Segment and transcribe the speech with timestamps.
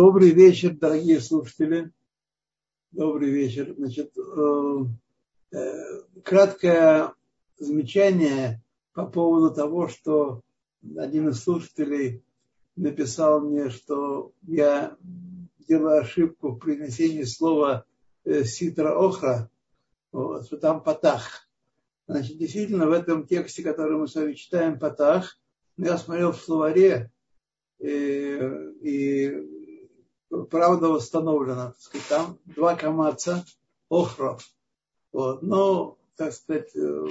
[0.00, 1.90] Добрый вечер, дорогие слушатели.
[2.92, 3.74] Добрый вечер.
[3.76, 4.76] Значит, э,
[5.50, 7.14] э, краткое
[7.58, 10.42] замечание по поводу того, что
[10.96, 12.22] один из слушателей
[12.76, 14.96] написал мне, что я
[15.66, 17.84] делаю ошибку в произнесении слова
[18.24, 19.50] э, ситра охра,
[20.12, 21.48] вот, что там патах.
[22.06, 25.40] Значит, действительно, в этом тексте, который мы с вами читаем, патах,
[25.76, 27.10] я смотрел в словаре,
[27.80, 28.38] и,
[28.80, 29.57] и
[30.50, 31.68] правда восстановлена.
[31.68, 33.44] Так сказать, там два камаца
[33.88, 34.38] охро.
[35.12, 35.42] Вот.
[35.42, 37.08] Но, так сказать, э,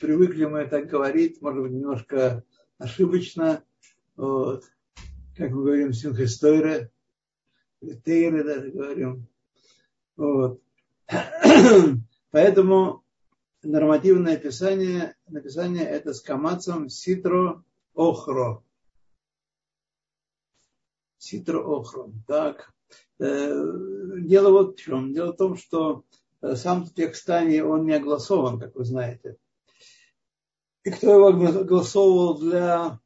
[0.00, 2.44] привыкли мы так говорить, может быть, немножко
[2.78, 3.62] ошибочно.
[4.16, 4.64] Вот.
[5.36, 6.90] Как мы говорим, синхистойре,
[8.04, 9.26] тейре даже говорим.
[10.16, 10.60] Вот.
[12.30, 13.04] Поэтому
[13.62, 17.62] нормативное описание, написание это с камацем ситро
[17.94, 18.63] охро.
[21.24, 22.22] Ситро охром.
[22.26, 22.70] Так.
[23.18, 23.64] Э,
[24.18, 25.14] дело вот в чем.
[25.14, 26.04] Дело в том, что
[26.42, 29.38] э, сам текст Тани, он не огласован, как вы знаете.
[30.82, 33.00] И кто его огласовывал для,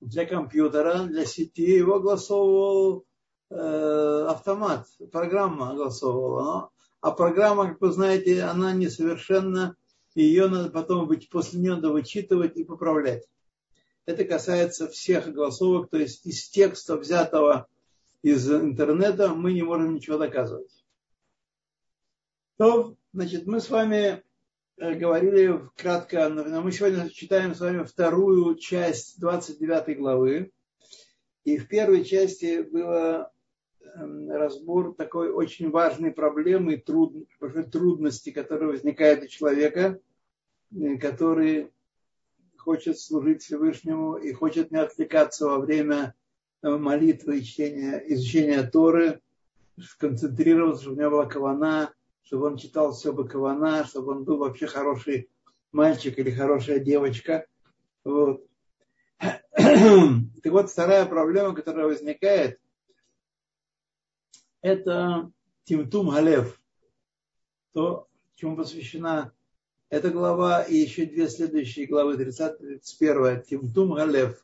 [0.00, 3.04] для компьютера, для сети, его огласовывал
[3.50, 6.42] э, автомат, программа огласовывала.
[6.42, 9.76] Но, а программа, как вы знаете, она несовершенна,
[10.16, 13.28] и ее надо потом после нее надо вычитывать и поправлять.
[14.04, 17.68] Это касается всех голосовок, то есть из текста, взятого
[18.22, 20.84] из интернета, мы не можем ничего доказывать.
[22.56, 24.22] То, значит, мы с вами
[24.76, 30.52] э, говорили кратко, мы сегодня читаем с вами вторую часть 29 главы.
[31.44, 33.32] И в первой части было
[33.80, 37.16] эм, разбор такой очень важной проблемы, труд,
[37.72, 40.00] трудности, которые возникают у человека,
[40.72, 41.72] э, который
[42.64, 46.14] хочет служить Всевышнему и хочет не отвлекаться во время
[46.62, 49.20] э, молитвы и чтения, изучения Торы,
[49.80, 54.38] сконцентрироваться, чтобы у него была кавана, чтобы он читал все бы кавана, чтобы он был
[54.38, 55.28] вообще хороший
[55.72, 57.46] мальчик или хорошая девочка.
[58.04, 58.46] Вот.
[59.18, 62.60] Так вот, вторая проблема, которая возникает,
[64.60, 65.30] это
[65.64, 66.60] Тимтум Галев,
[67.72, 69.32] то, чему посвящена
[69.92, 74.42] эта глава и еще две следующие главы, 30-31, Тимтум Галев,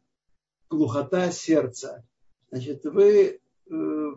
[0.69, 2.05] глухота сердца.
[2.51, 4.13] Значит, вы э,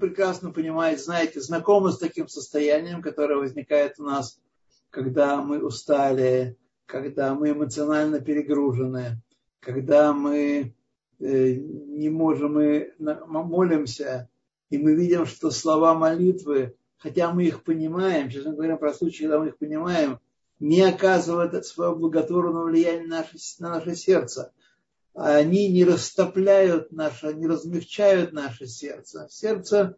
[0.00, 4.40] прекрасно понимаете, знаете, знакомы с таким состоянием, которое возникает у нас,
[4.88, 6.56] когда мы устали,
[6.86, 9.20] когда мы эмоционально перегружены,
[9.60, 10.74] когда мы
[11.20, 12.94] э, не можем, мы
[13.26, 14.30] молимся,
[14.70, 19.24] и мы видим, что слова молитвы, хотя мы их понимаем, сейчас мы говорим про случаи,
[19.24, 20.18] когда мы их понимаем,
[20.62, 24.52] не оказывают своего благотворного влияния на наше, на наше сердце.
[25.12, 29.26] Они не растопляют наше, не размягчают наше сердце.
[29.28, 29.96] Сердце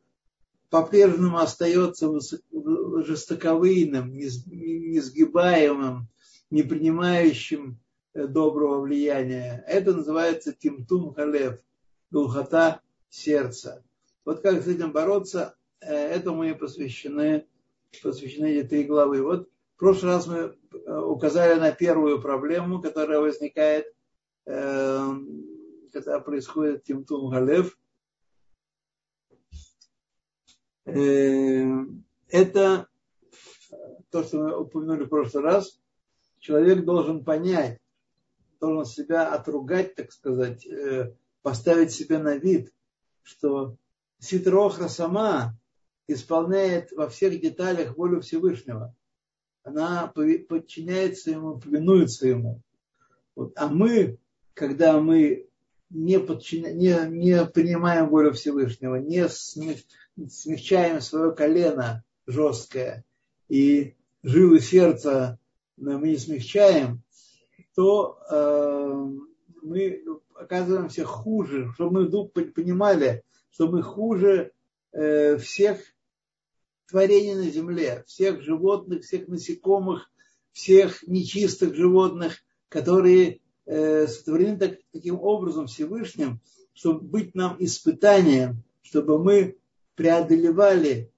[0.70, 2.10] по-прежнему остается
[2.50, 6.08] жестоковыйным, несгибаемым,
[6.50, 7.78] не принимающим
[8.14, 9.62] э, доброго влияния.
[9.68, 11.58] Это называется тимтум халев,
[12.10, 13.84] глухота сердца.
[14.24, 17.44] Вот как с этим бороться, э, этому и посвящены,
[18.02, 19.22] посвящены эти три главы.
[19.22, 19.50] Вот
[19.84, 23.84] прошлый раз мы э, указали на первую проблему, которая возникает,
[24.46, 25.10] э,
[25.92, 27.78] когда происходит Тимтум Галев.
[30.86, 31.66] Э,
[32.28, 32.88] это
[34.08, 35.78] то, что мы упомянули в прошлый раз.
[36.38, 37.78] Человек должен понять,
[38.60, 40.66] должен себя отругать, так сказать,
[41.42, 42.72] поставить себя на вид,
[43.22, 43.76] что
[44.18, 45.58] Ситрохра сама
[46.06, 48.94] исполняет во всех деталях волю Всевышнего
[49.64, 52.60] она подчиняется ему, повинуется ему.
[53.34, 53.52] Вот.
[53.56, 54.18] А мы,
[54.52, 55.48] когда мы
[55.90, 56.72] не, подчиня...
[56.72, 63.04] не, не принимаем волю Всевышнего, не смягчаем свое колено жесткое
[63.48, 65.38] и жилы сердца
[65.76, 67.02] мы не смягчаем,
[67.74, 69.06] то э,
[69.62, 70.04] мы
[70.34, 74.52] оказываемся хуже, чтобы мы понимали, что мы хуже
[74.92, 75.80] э, всех
[76.88, 80.10] творений на земле, всех животных, всех насекомых,
[80.52, 82.38] всех нечистых животных,
[82.68, 86.40] которые э, сотворены так, таким образом Всевышним,
[86.72, 89.56] чтобы быть нам испытанием, чтобы мы
[89.94, 91.10] преодолевали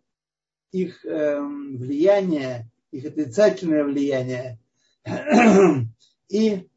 [0.72, 4.58] их э, влияние, их отрицательное влияние
[6.28, 6.69] и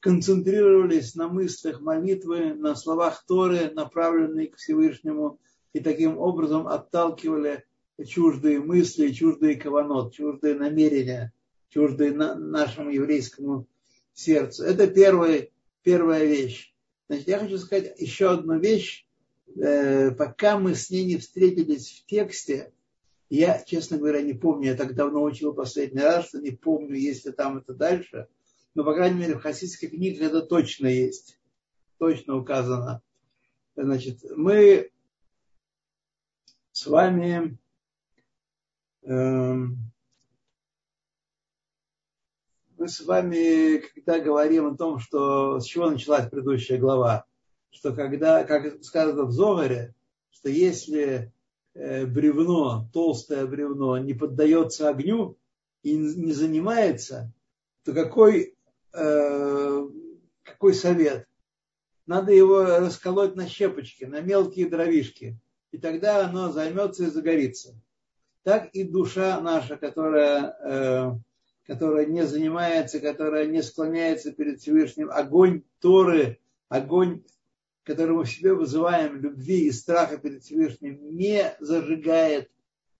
[0.00, 5.38] концентрировались на мыслях молитвы, на словах Торы, направленные к Всевышнему,
[5.72, 7.64] и таким образом отталкивали
[8.02, 11.32] чуждые мысли, чуждые каванот, чуждые намерения,
[11.68, 13.66] чуждые на, нашему еврейскому
[14.12, 14.64] сердцу.
[14.64, 15.48] Это первая,
[15.82, 16.74] первая вещь.
[17.08, 19.06] Значит, я хочу сказать еще одну вещь,
[19.56, 22.72] э, пока мы с ней не встретились в тексте,
[23.30, 27.24] я, честно говоря, не помню, я так давно учил последний раз, что не помню, есть
[27.24, 28.28] ли там это дальше.
[28.74, 31.38] Но, по крайней мере, в хасидских книгах это точно есть.
[31.98, 33.02] Точно указано.
[33.76, 34.90] Значит, мы
[36.72, 37.58] с вами
[39.06, 39.76] мы
[42.88, 47.26] с вами, когда говорим о том, что с чего началась предыдущая глава,
[47.70, 49.94] что когда, как сказано в Зогаре,
[50.30, 51.32] что если
[51.74, 55.36] э, бревно, толстое бревно не поддается огню
[55.82, 57.32] и не занимается,
[57.84, 58.56] то какой,
[58.92, 59.88] э,
[60.42, 61.26] какой совет?
[62.06, 65.38] Надо его расколоть на щепочки, на мелкие дровишки,
[65.72, 67.74] и тогда оно займется и загорится.
[68.44, 71.12] Так и душа наша, которая э,
[71.66, 76.38] которая не занимается, которая не склоняется перед Всевышним, огонь Торы,
[76.68, 77.22] огонь,
[77.84, 82.50] который мы в себе вызываем, любви и страха перед Всевышним, не зажигает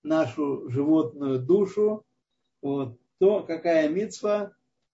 [0.02, 2.04] нашу животную душу,
[2.62, 4.52] вот, то какая митцва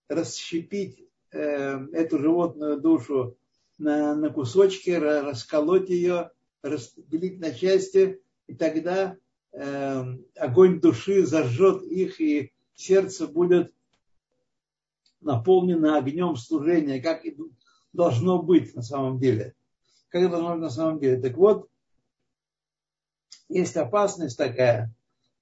[0.09, 3.37] расщепить э, эту животную душу
[3.77, 6.31] на, на кусочки, расколоть ее,
[6.61, 9.17] разделить на части, и тогда
[9.53, 10.03] э,
[10.35, 13.73] огонь души зажжет их и сердце будет
[15.21, 17.37] наполнено огнем служения, как и
[17.93, 19.53] должно быть на самом деле.
[20.09, 21.21] Как это должно быть на самом деле.
[21.21, 21.69] Так вот,
[23.49, 24.93] есть опасность такая,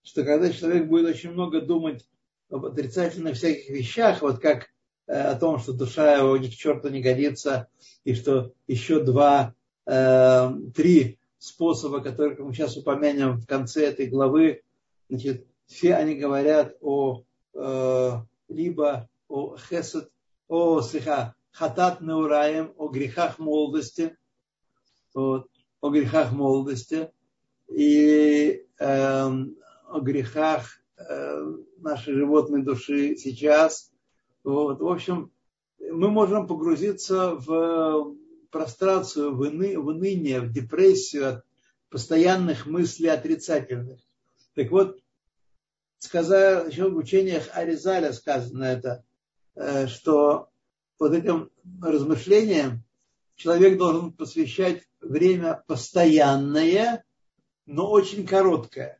[0.03, 2.07] что когда человек будет очень много думать
[2.49, 4.69] об отрицательных всяких вещах, вот как
[5.07, 7.67] э, о том, что душа его ни к черту не годится,
[8.03, 9.53] и что еще два,
[9.85, 14.61] э, три способа, которые мы сейчас упомянем в конце этой главы,
[15.09, 18.11] значит, все они говорят о э,
[18.49, 20.11] либо о хесед,
[20.47, 24.17] о слегка хатат неураем, о грехах молодости,
[25.13, 25.47] вот,
[25.81, 27.11] о грехах молодости
[27.69, 33.91] и э, о грехах э, нашей животной души сейчас.
[34.43, 34.79] Вот.
[34.79, 35.31] В общем,
[35.79, 38.15] мы можем погрузиться в
[38.49, 41.45] прострацию, в, ины, в уныние, в депрессию от
[41.89, 43.99] постоянных мыслей отрицательных.
[44.55, 44.99] Так вот,
[45.99, 49.03] сказал, еще в учениях Аризаля сказано это,
[49.55, 50.49] э, что
[50.97, 51.49] вот этим
[51.81, 52.83] размышлениям
[53.35, 57.05] человек должен посвящать время постоянное,
[57.65, 58.99] но очень короткое.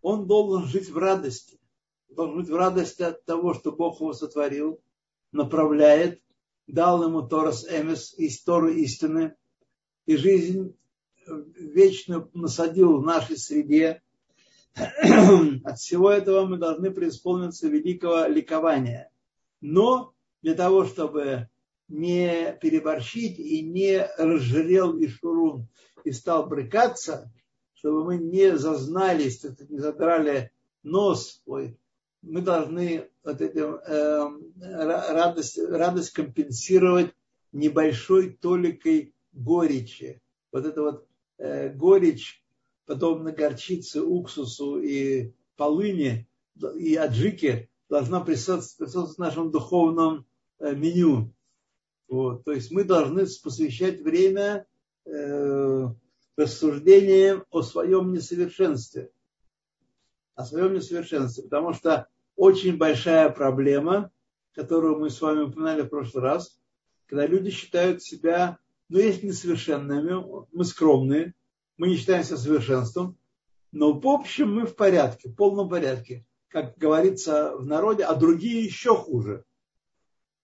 [0.00, 1.60] Он должен жить в радости.
[2.08, 4.80] Должен жить в радости от того, что Бог его сотворил,
[5.32, 6.22] направляет,
[6.68, 9.34] дал ему Торас Эмес, из Торы истины,
[10.06, 10.76] и жизнь
[11.26, 14.02] вечно насадил в нашей среде,
[15.64, 19.10] от всего этого мы должны преисполниться великого ликования.
[19.60, 21.48] Но для того, чтобы
[21.88, 25.68] не переборщить и не разжирел Ишурун
[26.04, 27.32] и стал брыкаться,
[27.74, 31.76] чтобы мы не зазнались, не задрали нос, ой,
[32.22, 34.28] мы должны вот этим, э,
[34.60, 37.14] радость, радость компенсировать
[37.52, 40.20] небольшой толикой горечи.
[40.52, 41.06] Вот это вот
[41.38, 42.42] э, горечь
[42.86, 46.26] подобно горчице, уксусу и полыни
[46.76, 50.26] и аджике, должна присутствовать, присутствовать в нашем духовном
[50.58, 51.32] э, меню.
[52.08, 52.44] Вот.
[52.44, 54.66] То есть мы должны посвящать время
[55.04, 55.86] э,
[56.36, 59.10] рассуждениям о своем несовершенстве.
[60.34, 61.44] О своем несовершенстве.
[61.44, 64.12] Потому что очень большая проблема,
[64.54, 66.56] которую мы с вами упоминали в прошлый раз,
[67.06, 71.34] когда люди считают себя, ну, есть несовершенными, мы скромные,
[71.76, 73.18] мы не считаемся совершенством,
[73.72, 78.64] но в общем мы в порядке, в полном порядке, как говорится в народе, а другие
[78.64, 79.44] еще хуже.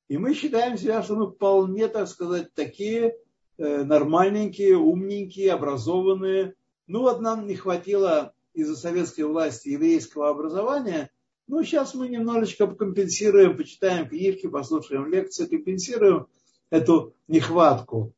[0.08, 3.16] И мы считаем себя, что мы вполне, так сказать, такие
[3.56, 6.54] э, нормальненькие, умненькие, образованные.
[6.88, 11.10] Ну вот нам не хватило из-за советской власти еврейского образования.
[11.46, 16.26] Ну, сейчас мы немножечко компенсируем, почитаем книжки, послушаем лекции, компенсируем
[16.70, 18.14] эту нехватку.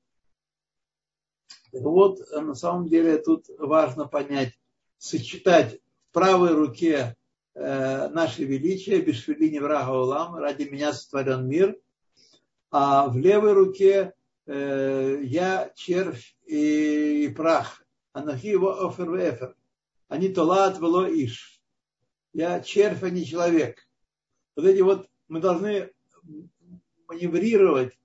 [1.73, 4.53] Вот на самом деле тут важно понять,
[4.99, 7.17] сочетать в правой руке
[7.55, 11.77] э, наше величие, Бешвили врага Улам, ради меня сотворен мир,
[12.71, 14.15] а в левой руке
[14.47, 19.55] э, я червь и, и прах, анахи его офер
[20.09, 21.56] они толат вело иш.
[22.37, 23.79] Я червь, а не человек.
[24.57, 25.91] Вот эти вот мы должны
[27.09, 27.99] маневрировать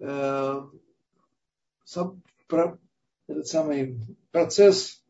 [0.00, 0.62] э,
[1.86, 4.00] этот самый
[4.32, 5.00] процесс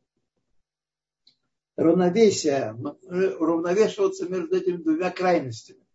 [1.77, 2.77] равновесия,
[3.39, 5.87] уравновешиваться между этими двумя крайностями.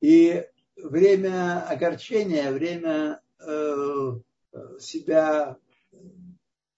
[0.00, 4.18] И время огорчения, время э,
[4.80, 5.56] себя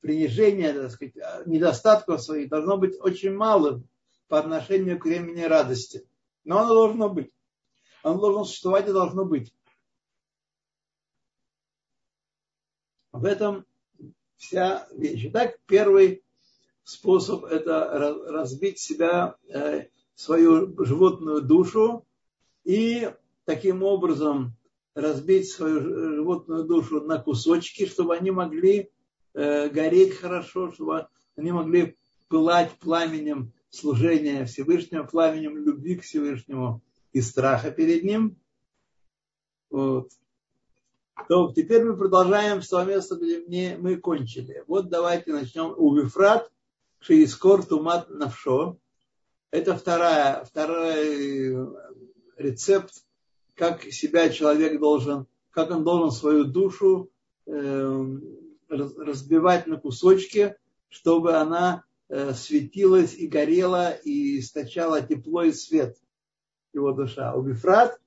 [0.01, 3.89] принижения, так сказать, недостатков своих должно быть очень малым
[4.29, 6.07] по отношению к времени радости.
[6.45, 7.33] Но оно должно быть.
[8.03, 9.53] Оно должно существовать и должно быть.
[13.13, 13.67] В этом
[14.37, 15.25] вся вещь.
[15.27, 16.23] Итак, первый
[16.85, 22.07] способ это разбить себя, э, свою животную душу
[22.65, 23.11] и
[23.45, 24.55] таким образом
[24.95, 25.81] разбить свою
[26.17, 28.91] животную душу на кусочки, чтобы они могли
[29.35, 31.97] э, гореть хорошо, чтобы они могли
[32.29, 36.83] пылать пламенем служения Всевышнего, пламенем любви к Всевышнему
[37.13, 38.37] и страха перед Ним.
[39.71, 40.11] Вот.
[41.29, 44.65] То теперь мы продолжаем с места, где мы кончили.
[44.67, 45.75] Вот давайте начнем.
[45.77, 46.51] У Вифрат
[47.01, 48.79] Шиискор Тумат Навшо.
[49.51, 51.57] Это вторая, второй
[52.37, 53.05] рецепт,
[53.55, 57.11] как себя человек должен, как он должен свою душу
[57.47, 58.07] э,
[58.69, 60.55] разбивать на кусочки,
[60.89, 65.97] чтобы она светилась и горела и источала тепло и свет
[66.73, 67.35] его душа.
[67.35, 67.99] У Бифрат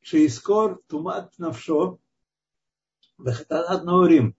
[0.00, 1.98] Шиискор Тумат Навшо
[3.18, 4.36] Рим.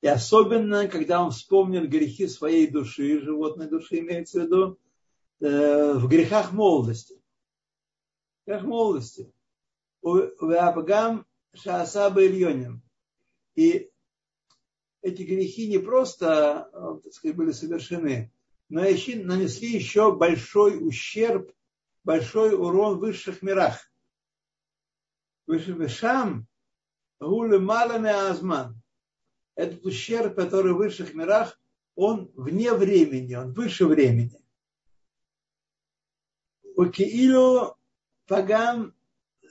[0.00, 4.78] И особенно, когда он вспомнит грехи своей души, животной души имеется в виду,
[5.40, 7.14] э, в грехах молодости.
[8.42, 9.32] В грехах молодости.
[10.02, 11.24] В Абгам
[11.54, 12.82] Шаасаба Ильоним.
[13.54, 13.90] И
[15.00, 18.30] эти грехи не просто э, так сказать, были совершены,
[18.68, 21.52] нанесли еще большой ущерб,
[22.02, 23.90] большой урон в высших мирах.
[25.46, 26.46] Высший Шам
[27.20, 28.80] Гулы малами азман.
[29.54, 31.58] Этот ущерб, который в высших мирах,
[31.94, 34.40] он вне времени, он выше времени.
[36.76, 37.76] Укиилу
[38.26, 38.94] пагам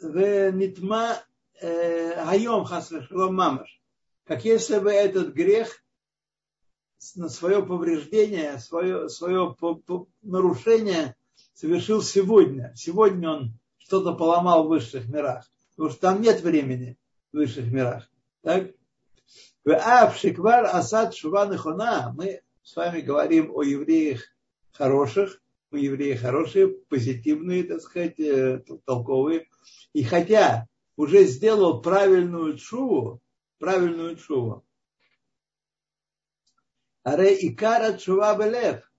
[0.02, 1.24] нитма
[1.62, 3.82] хайом хасвешалом мамаш.
[4.26, 5.83] Как если бы этот грех
[7.30, 9.56] свое повреждение, свое, свое
[10.22, 11.16] нарушение
[11.54, 12.74] совершил сегодня.
[12.76, 15.50] Сегодня он что-то поломал в высших мирах.
[15.76, 16.98] Потому что там нет времени
[17.32, 18.10] высших мирах.
[18.42, 18.72] Так?
[19.66, 24.22] В Авшиквар Асад Шуванахона мы с вами говорим о евреях
[24.72, 25.42] хороших,
[25.72, 29.48] мы евреи хорошие, позитивные, так сказать, э, толковые.
[29.94, 33.22] И хотя уже сделал правильную чуву,
[33.58, 34.64] правильную чуву,
[37.04, 38.90] Аре Икара Чува Белев.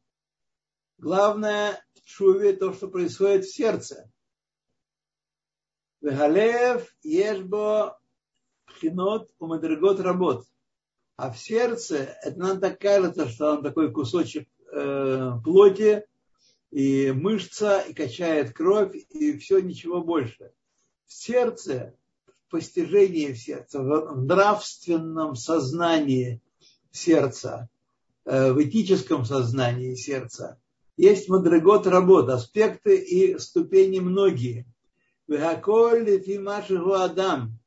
[0.99, 4.11] Главное в чуве то, что происходит в сердце.
[6.03, 7.99] Вегалев ешбо
[8.67, 10.47] пхинот у мадригот работ.
[11.17, 16.05] А в сердце, это нам так кажется, что он такой кусочек э, плоти
[16.71, 20.53] и мышца, и качает кровь, и все, ничего больше.
[21.07, 21.97] В сердце,
[22.27, 26.43] в постижении в сердце, в нравственном сознании
[26.91, 27.71] сердца,
[28.25, 30.59] в этическом сознании сердца,
[30.97, 34.67] есть мадригот работ, аспекты и ступени многие.
[35.29, 37.59] Адам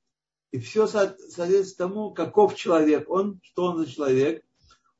[0.52, 4.44] и все соответствует тому, каков человек, он, что он за человек.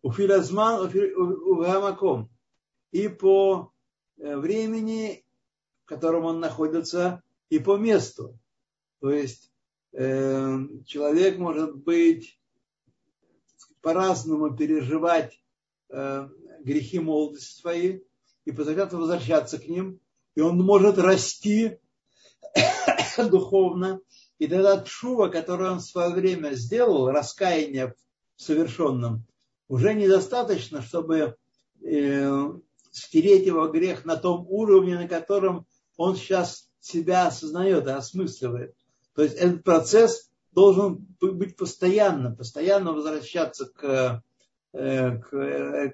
[0.02, 2.30] У филазман, у гамаком.
[2.92, 3.72] И по
[4.18, 5.26] э, времени,
[5.84, 8.38] в котором он находится, и по месту.
[9.00, 9.52] То есть
[9.94, 12.40] э, человек может быть
[13.82, 15.47] по-разному переживать э,
[15.90, 18.00] грехи молодости свои
[18.46, 20.00] и постоянно возвращаться к ним.
[20.36, 21.80] И он может расти
[23.18, 24.02] духовно
[24.40, 27.96] и тогда чува, которую он в свое время сделал, раскаяние
[28.36, 29.26] в совершенном,
[29.68, 31.36] уже недостаточно, чтобы
[31.84, 32.52] э,
[32.92, 35.66] стереть его грех на том уровне, на котором
[35.98, 38.76] он сейчас себя осознает и осмысливает.
[39.16, 44.22] То есть этот процесс должен быть постоянно, постоянно возвращаться к, э,
[44.80, 45.94] Э, к э,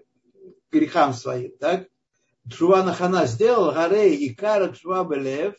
[0.70, 1.88] грехам своим, так?
[2.50, 5.56] Чува Нахана сделал, Гарей и Кара Чува Белев,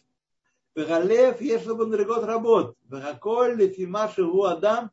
[0.76, 3.56] Бегалев Ешлабан Регот Работ, Бегаколь
[4.18, 4.90] гу Адам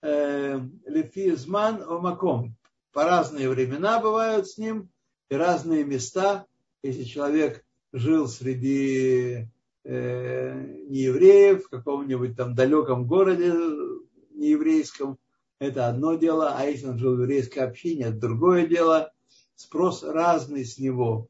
[0.00, 2.56] э, Лефизман Омаком.
[2.92, 4.88] По разные времена бывают с ним
[5.28, 6.46] и разные места.
[6.82, 9.46] Если человек жил среди
[9.84, 13.52] э, неевреев в каком-нибудь там далеком городе
[14.32, 15.18] нееврейском,
[15.58, 19.12] это одно дело, а если он жил в еврейской общине, это другое дело.
[19.54, 21.28] Спрос разный с него.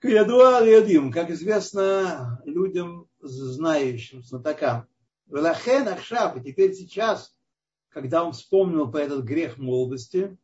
[0.00, 4.86] Киядуа Ядим, как известно людям, знающим, знатокам.
[5.26, 7.34] Велахен Ахшаб, и теперь сейчас,
[7.88, 10.36] когда он вспомнил по этот грех молодости,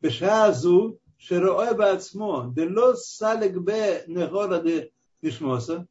[0.00, 5.86] Бешазу Широэ Бацмо, Дело Салек Бе Негора де Нишмоса,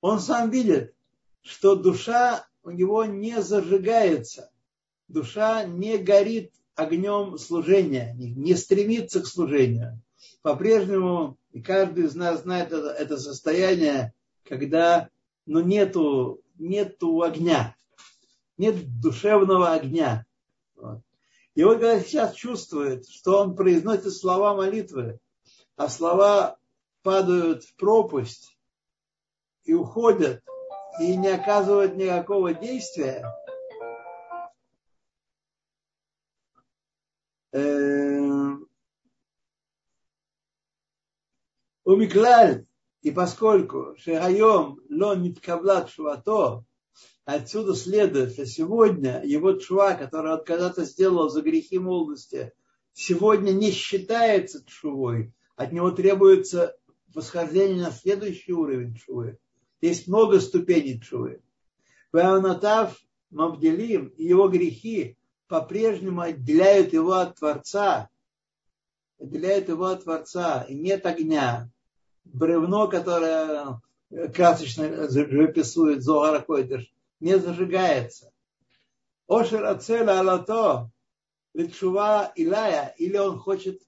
[0.00, 0.94] он сам видит,
[1.42, 4.50] что душа у него не зажигается,
[5.08, 10.00] душа не горит огнем служения, не стремиться к служению.
[10.42, 14.12] По-прежнему, и каждый из нас знает это, это состояние,
[14.44, 15.08] когда
[15.46, 17.74] ну, нету, нету огня,
[18.58, 20.26] нет душевного огня.
[20.76, 21.00] Вот.
[21.54, 25.18] И он говорит, сейчас чувствует, что он произносит слова молитвы,
[25.76, 26.58] а слова
[27.02, 28.56] падают в пропасть
[29.64, 30.42] и уходят,
[31.00, 33.24] и не оказывают никакого действия,
[41.84, 42.66] Умиклаль,
[43.02, 46.64] и поскольку Шерайом ло ниткаблат шуато,
[47.24, 52.52] отсюда следует, что сегодня его чува, который он когда-то сделал за грехи молодости,
[52.92, 56.76] сегодня не считается чувой, от него требуется
[57.14, 59.38] восхождение на следующий уровень чувы.
[59.80, 61.42] Есть много ступеней чувы.
[62.12, 62.98] Ваанатав
[63.30, 65.16] Мавделим и его грехи
[65.48, 68.08] по-прежнему отделяют его от Творца,
[69.18, 71.70] отделяют его от Творца, и нет огня.
[72.24, 73.80] Бревно, которое
[74.34, 78.32] красочно живописует Зогара Койдыш, не зажигается.
[79.28, 80.90] Ошер Ацеля Алато,
[81.54, 83.80] Литшува Илая, или он хочет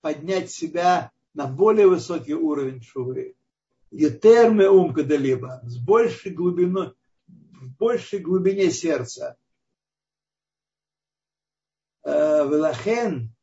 [0.00, 3.34] поднять себя на более высокий уровень шувы.
[3.90, 6.92] Етерме ум либо с большей глубиной,
[7.26, 9.36] в большей глубине сердца.
[12.04, 13.34] Э, Велахен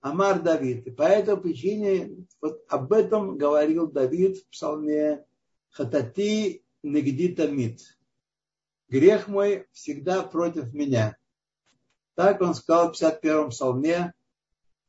[0.00, 0.86] Амар Давид.
[0.86, 5.24] И по этой причине вот об этом говорил Давид в псалме
[5.70, 7.80] Хатати Негди Тамид.
[8.88, 11.16] Грех мой всегда против меня.
[12.14, 14.12] Так он сказал в 51-м псалме,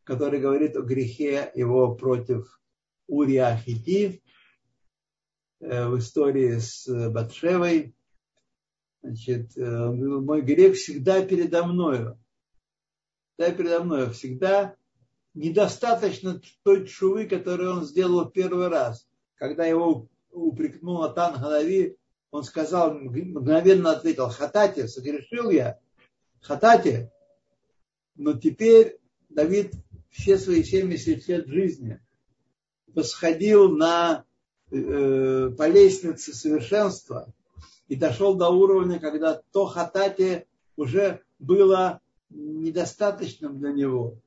[0.04, 2.62] который говорит о грехе его против
[3.08, 4.24] Урия Хити
[5.60, 7.96] э, в истории с Батшевой.
[9.04, 12.18] Значит, э, мой грех всегда передо мною.
[13.36, 14.12] Всегда передо мною.
[14.12, 14.76] Всегда
[15.34, 19.06] недостаточно той чувы, которую он сделал в первый раз.
[19.36, 21.98] Когда его упрекнул Атан Ханави,
[22.32, 25.80] он сказал, мгновенно ответил, хатати, согрешил я,
[26.40, 27.12] хатати.
[28.16, 29.74] Но теперь Давид
[30.12, 32.00] все свои 70 лет жизни
[32.88, 34.24] восходил на,
[34.72, 37.34] э, по лестнице совершенства
[37.94, 42.02] и дошел до уровня, когда то хатати уже было
[42.32, 44.18] недостаточным для него.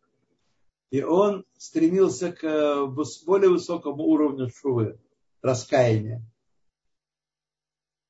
[0.91, 2.87] И он стремился к э,
[3.27, 5.01] более высокому уровню шувы,
[5.43, 6.23] раскаяния.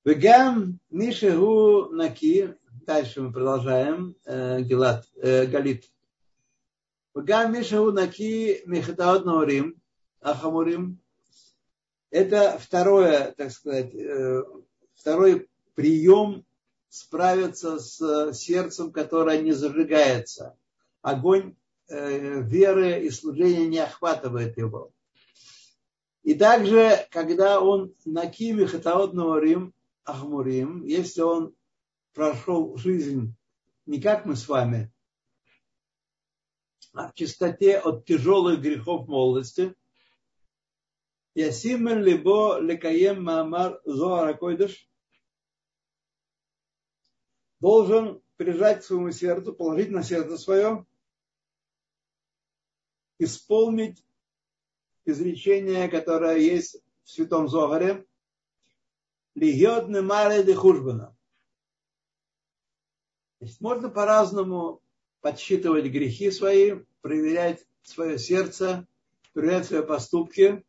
[0.04, 5.90] Вегам Мишегу Наки, дальше мы продолжаем, э, Гилат, э, Галит.
[7.14, 9.80] Вегам Мишегу Наки Михатаот Наурим,
[10.20, 11.00] Ахамурим.
[12.10, 13.94] Это второе, так сказать,
[15.06, 16.44] второй прием
[16.88, 20.56] справиться с сердцем, которое не зажигается.
[21.02, 21.54] Огонь
[21.88, 24.90] Э, веры и служения не охватывает его.
[26.24, 29.72] И также, когда он на киме хатаотного Рим,
[30.04, 31.54] Ахмурим, если он
[32.12, 33.36] прошел жизнь
[33.86, 34.92] не как мы с вами,
[36.92, 39.74] а в чистоте от тяжелых грехов молодости,
[41.36, 44.85] Ясимен либо лекаем маамар зоара койдыш,
[47.60, 50.86] должен прижать к своему сердцу, положить на сердце свое
[53.18, 54.04] исполнить
[55.04, 58.04] изречение, которое есть в Святом Зогаре,
[59.34, 61.16] Лигиот Немаре де Хужбана.
[63.60, 64.82] Можно по-разному
[65.20, 68.86] подсчитывать грехи свои, проверять свое сердце,
[69.32, 70.64] проверять свои поступки.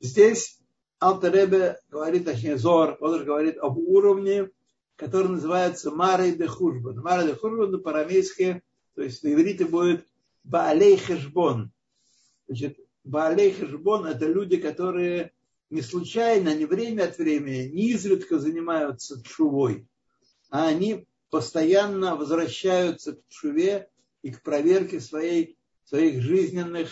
[0.00, 0.60] Здесь
[0.98, 4.50] Алтеребе говорит, точнее Зор, он же говорит об уровне,
[5.00, 7.00] который называется Марой де Хужбан.
[7.00, 8.62] Марой де Хужбан по-арамейски,
[8.94, 10.06] то есть на иврите будет
[10.44, 11.72] Баалей Хешбон.
[12.46, 15.32] Значит, Баалей Хешбон– это люди, которые
[15.70, 19.88] не случайно, не время от времени, не изредка занимаются чувой,
[20.50, 23.88] а они постоянно возвращаются к чуве
[24.20, 26.90] и к проверке своей, своих жизненных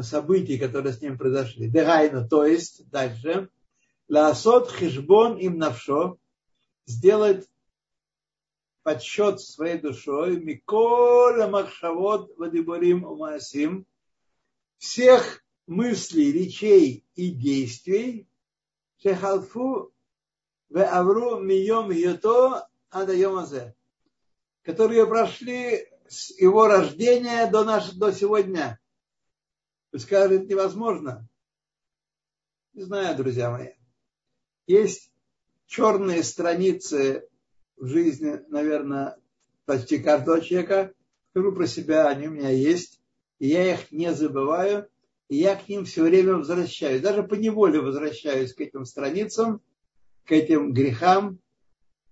[0.00, 1.68] событий, которые с ним произошли.
[1.68, 3.50] Дегайна, то есть, дальше,
[4.08, 6.18] лаасот хешбон им навшо,
[6.86, 7.48] сделать
[8.82, 13.86] подсчет своей душой, Микола Махшавод Вадибурим Умасим,
[14.78, 18.28] всех мыслей, речей и действий,
[18.98, 19.92] Шехалфу
[20.68, 23.74] в Авру Мием Йото Адайомазе,
[24.62, 28.80] которые прошли с его рождения до, наш, до сегодня.
[29.92, 31.28] Вы скажете, невозможно.
[32.72, 33.72] Не знаю, друзья мои.
[34.66, 35.09] Есть
[35.70, 37.28] черные страницы
[37.76, 39.16] в жизни, наверное,
[39.66, 40.92] почти каждого человека.
[41.30, 43.00] Скажу про себя, они у меня есть.
[43.38, 44.88] И я их не забываю.
[45.28, 47.00] И я к ним все время возвращаюсь.
[47.00, 49.62] Даже по неволе возвращаюсь к этим страницам,
[50.24, 51.38] к этим грехам.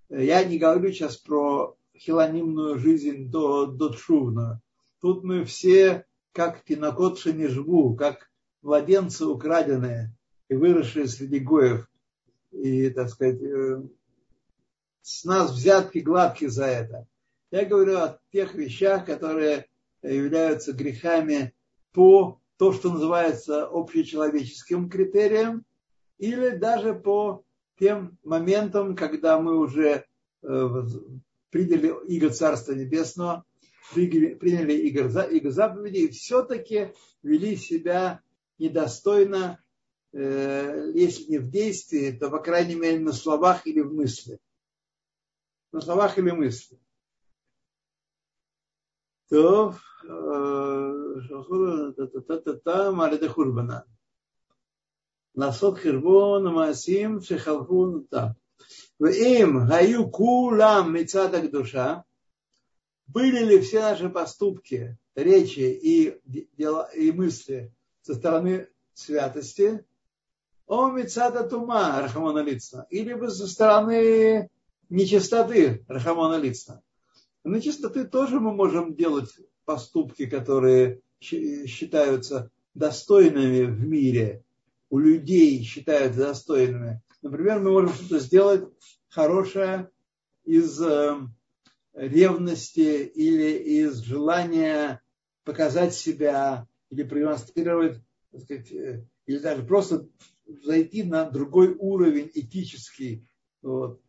[0.09, 4.62] Я не говорю сейчас про хилонимную жизнь до, до Тшувна.
[5.01, 8.31] Тут мы все как тинокот живу, как
[8.62, 10.14] младенцы украденные
[10.49, 11.88] и выросшие среди гоев.
[12.52, 13.82] И, так сказать, э,
[15.02, 17.06] с нас взятки гладкие за это.
[17.50, 19.66] Я говорю о тех вещах, которые
[20.02, 21.54] являются грехами
[21.92, 25.64] по то, что называется общечеловеческим критерием,
[26.18, 27.44] или даже по
[27.78, 30.04] тем моментам, когда мы уже
[30.42, 30.68] э,
[31.50, 33.44] приняли иго Царства Небесного,
[33.94, 35.08] приняли иго,
[35.50, 38.20] заповеди и все-таки вели себя
[38.58, 39.62] недостойно,
[40.12, 44.38] Э, если не в действии, то, по крайней мере, на словах или в мысли.
[45.73, 46.79] На словах или мысли.
[49.29, 50.09] То э,
[52.90, 53.85] Марида Хурбана.
[55.35, 58.35] Насот Хирбон Масим Шехалхун Та.
[58.99, 62.05] Им гаю кулам мецада душа.
[63.07, 69.85] Были ли все наши поступки, речи и, дела, и мысли со стороны святости,
[70.68, 74.50] о мецата тума Рахамона Лицна, или бы со стороны
[74.90, 76.83] нечистоты Рахамона Лицна.
[77.42, 79.31] Нечистоты тоже мы можем делать
[79.64, 84.44] поступки, которые считаются достойными в мире,
[84.90, 87.02] у людей считаются достойными.
[87.22, 88.68] Например, мы можем что-то сделать
[89.09, 89.90] хорошее
[90.44, 91.16] из э,
[91.94, 95.02] ревности или из желания
[95.44, 98.00] показать себя или продемонстрировать,
[98.38, 100.07] сказать, э, или даже просто
[100.48, 103.26] зайти на другой уровень этический.
[103.62, 104.00] Вот.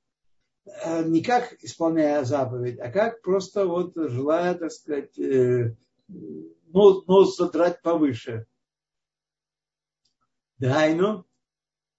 [0.84, 5.76] А не как исполняя заповедь, а как просто вот желая, так сказать, э,
[6.08, 8.46] нос, нос задрать повыше.
[10.58, 11.26] Дайну,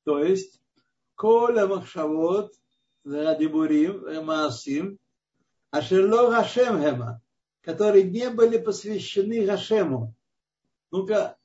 [0.04, 0.60] то есть,
[1.14, 2.54] коля махшавот,
[3.04, 4.98] дибурим, маасим,
[5.70, 7.22] ашерло Гашем Хема,
[7.62, 10.14] которые не были посвящены Гашему.
[10.90, 11.38] Ну-ка,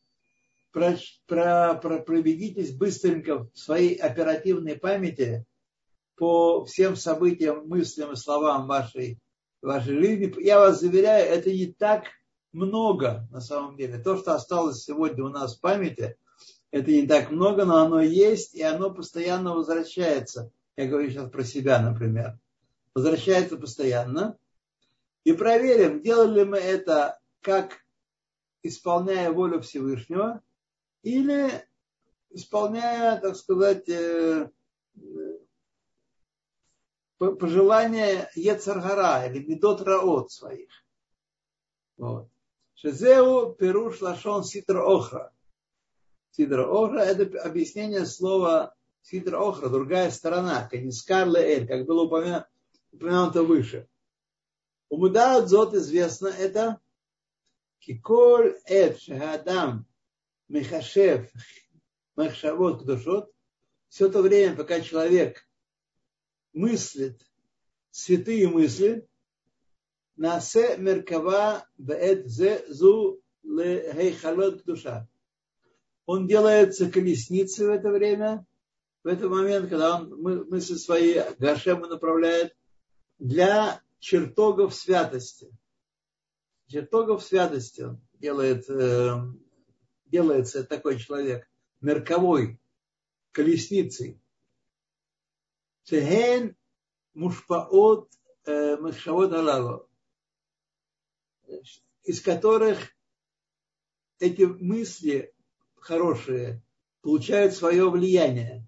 [0.75, 5.45] про, про, про, пробегитесь быстренько в своей оперативной памяти
[6.17, 9.17] по всем событиям, мыслям и словам вашей,
[9.61, 10.33] вашей жизни.
[10.43, 12.07] Я вас заверяю, это не так
[12.51, 13.99] много на самом деле.
[13.99, 16.17] То, что осталось сегодня у нас в памяти,
[16.71, 20.51] это не так много, но оно есть, и оно постоянно возвращается.
[20.75, 22.37] Я говорю сейчас про себя, например.
[22.93, 24.37] Возвращается постоянно.
[25.23, 27.77] И проверим, делали мы это как
[28.61, 30.41] исполняя волю Всевышнего,
[31.05, 31.63] или
[32.31, 34.49] исполняя, так сказать, э,
[37.17, 40.69] пожелания Ецаргара или Медот Раот своих.
[41.97, 42.27] Вот.
[42.73, 45.31] Шезеу Перуш Лашон Ситра Охра.
[46.31, 52.49] Сидра Охра– это объяснение слова Сидра Охра, другая сторона, Канискар Леэль, как было упомянуто,
[52.91, 53.87] упомянуто выше.
[54.89, 56.81] У Мудат Зот известно это
[57.77, 59.85] Киколь Эд Шахадам
[60.47, 61.29] Мехашев
[62.15, 63.31] Махшавот Кдушот
[63.89, 65.47] все то время, пока человек
[66.53, 67.25] мыслит
[67.91, 69.07] святые мысли,
[70.15, 71.67] насе меркава
[72.67, 73.21] зу
[74.65, 75.07] душа.
[76.05, 78.45] Он делается колесницей в это время,
[79.03, 80.09] в этот момент, когда он
[80.49, 82.55] мысли свои Гашему направляет
[83.17, 85.55] для чертогов святости.
[86.67, 89.15] Чертогов святости он делает, э,
[90.15, 91.45] делается такой человек,
[91.81, 92.57] мерковой,
[93.33, 94.17] колесницей.
[95.83, 96.55] Шехен
[97.13, 98.09] мушпаот
[98.45, 99.89] э, махшавот алаву,
[102.03, 102.77] из которых
[104.19, 105.33] эти мысли
[105.75, 106.63] хорошие
[107.01, 108.65] получают свое влияние.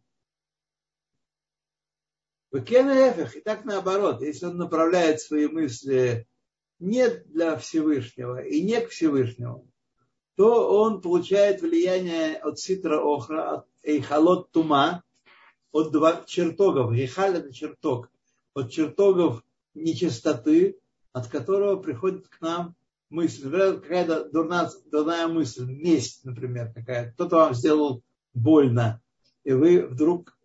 [2.52, 6.28] И так наоборот, если он направляет свои мысли
[6.80, 9.67] не для Всевышнего и не к Всевышнему,
[10.38, 15.04] то он получает влияние от ситра охра, от эйхалот тума,
[15.72, 16.94] от два чертогов.
[16.94, 18.12] Гехаль это чертог.
[18.54, 20.78] От чертогов нечистоты,
[21.12, 22.76] от которого приходит к нам
[23.10, 23.46] мысль.
[23.46, 27.14] Например, какая-то дурная, дурная мысль, месть, например, какая-то.
[27.14, 28.04] Кто-то вам сделал
[28.36, 29.02] больно,
[29.44, 30.38] и вы вдруг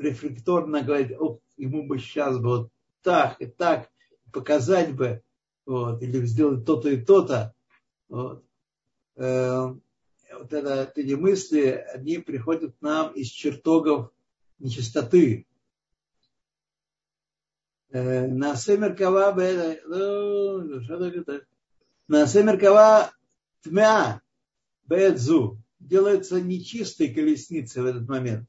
[0.00, 2.70] рефлекторно говорите, о, ему бы сейчас бы вот
[3.02, 3.88] так и так
[4.32, 5.22] показать бы,
[5.64, 7.54] вот, или сделать то-то и то-то.
[8.08, 8.42] Вот.
[9.16, 9.74] Э,
[10.32, 14.10] вот это, эти мысли, они приходят нам из чертогов
[14.58, 15.46] нечистоты.
[17.90, 19.34] Насе Меркава
[22.08, 23.12] Насе Меркава
[23.62, 24.22] Тмя
[24.84, 28.48] Бэдзу делается нечистой колесницей в этот момент.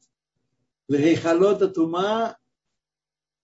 [0.88, 2.38] Лехалота Тума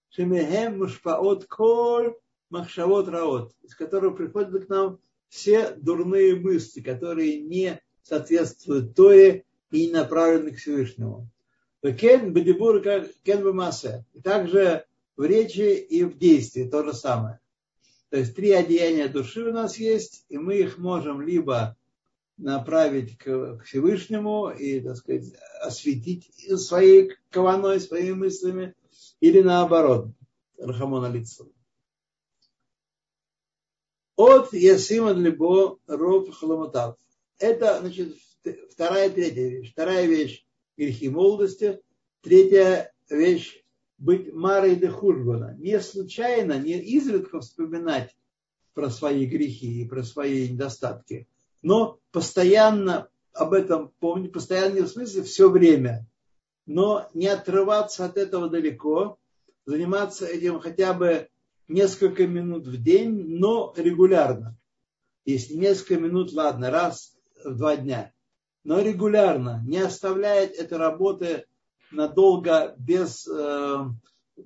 [0.09, 2.15] Шемехем Мушпаот Коль
[2.49, 4.99] Махшавот Раот, из которого приходят к нам
[5.29, 11.29] все дурные мысли, которые не соответствуют Торе и не направлены к Всевышнему.
[11.81, 14.05] Кен Бедибур Кен Бамасе.
[14.13, 17.39] И также в речи и в действии то же самое.
[18.09, 21.77] То есть три одеяния души у нас есть, и мы их можем либо
[22.37, 28.73] направить к, Всевышнему и, так сказать, осветить своей кованой, своими мыслями,
[29.19, 30.07] или наоборот,
[30.57, 31.51] Рахамона лицом.
[34.19, 36.97] От Ясима Либо Ров Халамотав.
[37.39, 38.17] Это, значит,
[38.69, 39.71] вторая, третья вещь.
[39.71, 40.45] Вторая вещь–
[40.77, 41.79] грехи молодости.
[42.19, 43.63] Третья вещь–
[43.97, 45.55] быть Марой де Хурбана.
[45.57, 48.13] Не случайно, не изредка вспоминать
[48.73, 51.29] про свои грехи и про свои недостатки,
[51.61, 56.05] но постоянно об этом помнить, постоянно в смысле все время,
[56.65, 59.17] но не отрываться от этого далеко,
[59.65, 61.29] заниматься этим хотя бы
[61.69, 64.57] несколько минут в день, но регулярно.
[65.25, 68.13] Если несколько минут, ладно, раз в два дня.
[68.63, 71.45] Но регулярно, не оставляет этой работы
[71.91, 73.85] надолго без э,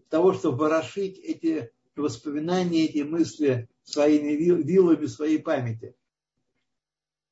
[0.09, 5.95] того, чтобы ворошить эти воспоминания, эти мысли своими вилами своей памяти.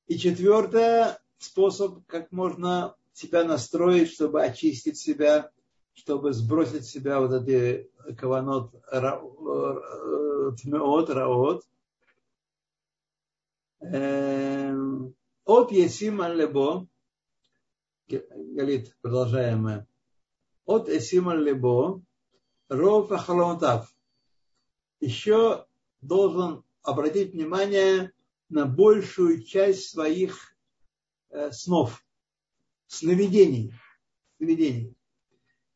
[0.08, 5.52] И четвертое, способ, как можно себя настроить, чтобы очистить себя
[5.94, 8.72] чтобы сбросить с себя вот эти каванот
[10.58, 11.66] тмеот, раот.
[13.82, 16.88] Эм, от Есим лебо
[18.08, 19.88] Галит, продолжаем мы.
[20.66, 22.02] От Есим лебо
[22.68, 23.94] Ров Ахалонтав.
[25.00, 25.66] Еще
[26.02, 28.12] должен обратить внимание
[28.50, 30.56] на большую часть своих
[31.30, 32.06] э, снов,
[32.88, 33.74] сновидений.
[34.38, 34.96] сновидений.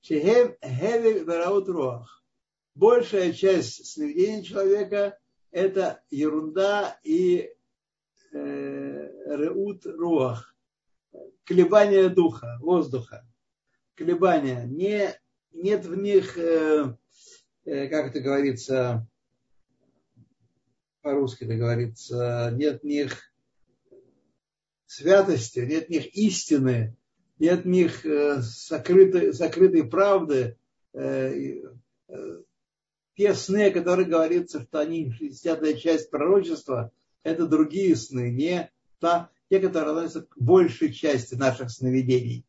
[0.08, 2.24] Шехем Хевель Вераут Руах.
[2.76, 5.18] Большая часть сновидений человека–
[5.52, 7.50] это ерунда и
[8.32, 10.56] э, Реут Руах.
[11.44, 13.28] Колебания духа, воздуха.
[13.96, 14.66] Колебания.
[14.68, 15.20] Не,
[15.54, 16.96] нет в них, э,
[17.64, 19.08] э, как это говорится,
[21.02, 23.34] по-русски это говорится, нет в них
[24.86, 26.96] святости, нет в них истины,
[27.40, 30.58] нет в них э, сокрытой, сокрытой правды.
[30.94, 31.62] Э,
[32.08, 32.42] э,
[33.16, 36.92] те сны, о которых говорится, что они 60 часть пророчества,
[37.24, 42.46] это другие сны, не та, те, которые относятся к большей части наших сновидений.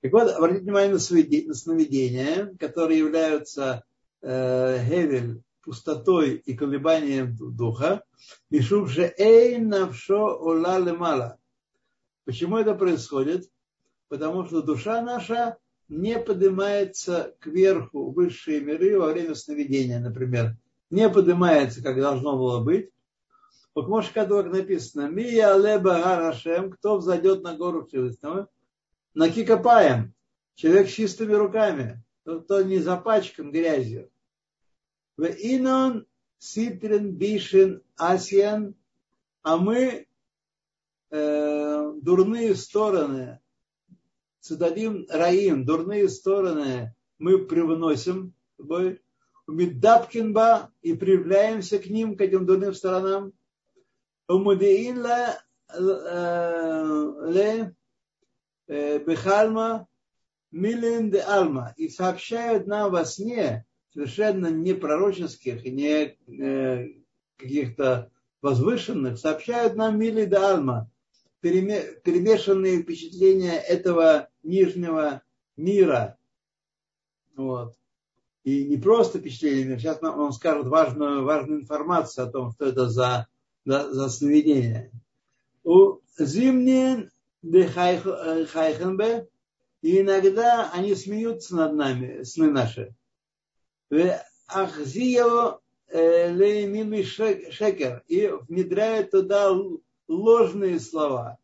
[0.00, 3.84] Так вот, обратите внимание на сновидения, которые являются
[4.20, 8.02] э, Гевель, пустотой и колебанием духа.
[8.50, 11.38] Мишум эй навшо ола лемала.
[12.24, 13.48] Почему это происходит?
[14.12, 15.56] Потому что душа наша
[15.88, 20.54] не поднимается кверху в высшие миры во время сновидения, например.
[20.90, 22.90] Не поднимается, как должно было быть.
[23.74, 28.50] Может, как написано, Мия Леба Гарашем, кто взойдет на гору Всевышнего,
[29.14, 30.12] на кикопаем,
[30.56, 34.10] человек с чистыми руками, кто не запачкан грязью.
[35.16, 36.04] В инон
[36.36, 38.74] ситрин бишин асьян,
[39.42, 40.06] а мы
[41.08, 43.38] э, дурные стороны
[44.42, 49.00] цитадим раим, дурные стороны мы привносим с собой,
[49.48, 53.32] и проявляемся к ним, к этим дурным сторонам.
[54.28, 55.06] Умудеин
[57.32, 57.74] ле
[58.66, 59.88] э, бехальма
[60.50, 61.74] милин де альма.
[61.76, 66.88] И сообщают нам во сне совершенно не пророческих и не э,
[67.36, 70.90] каких-то возвышенных, сообщают нам мили де альма,
[71.40, 75.22] перемешанные впечатления этого нижнего
[75.56, 76.18] мира.
[77.36, 77.74] Вот.
[78.44, 82.88] И не просто впечатление, сейчас нам он скажет важную, важную информацию о том, что это
[82.88, 83.28] за,
[83.64, 84.90] за, за сновидение.
[85.62, 87.10] У зимнин
[87.42, 89.28] хайхенбе,
[89.80, 92.94] и иногда они смеются над нами, сны наши.
[94.48, 99.50] Ахзиево э, леймими шекер, и внедряют туда
[100.08, 101.38] ложные слова,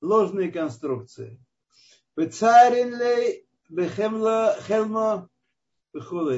[0.00, 1.38] ложные конструкции.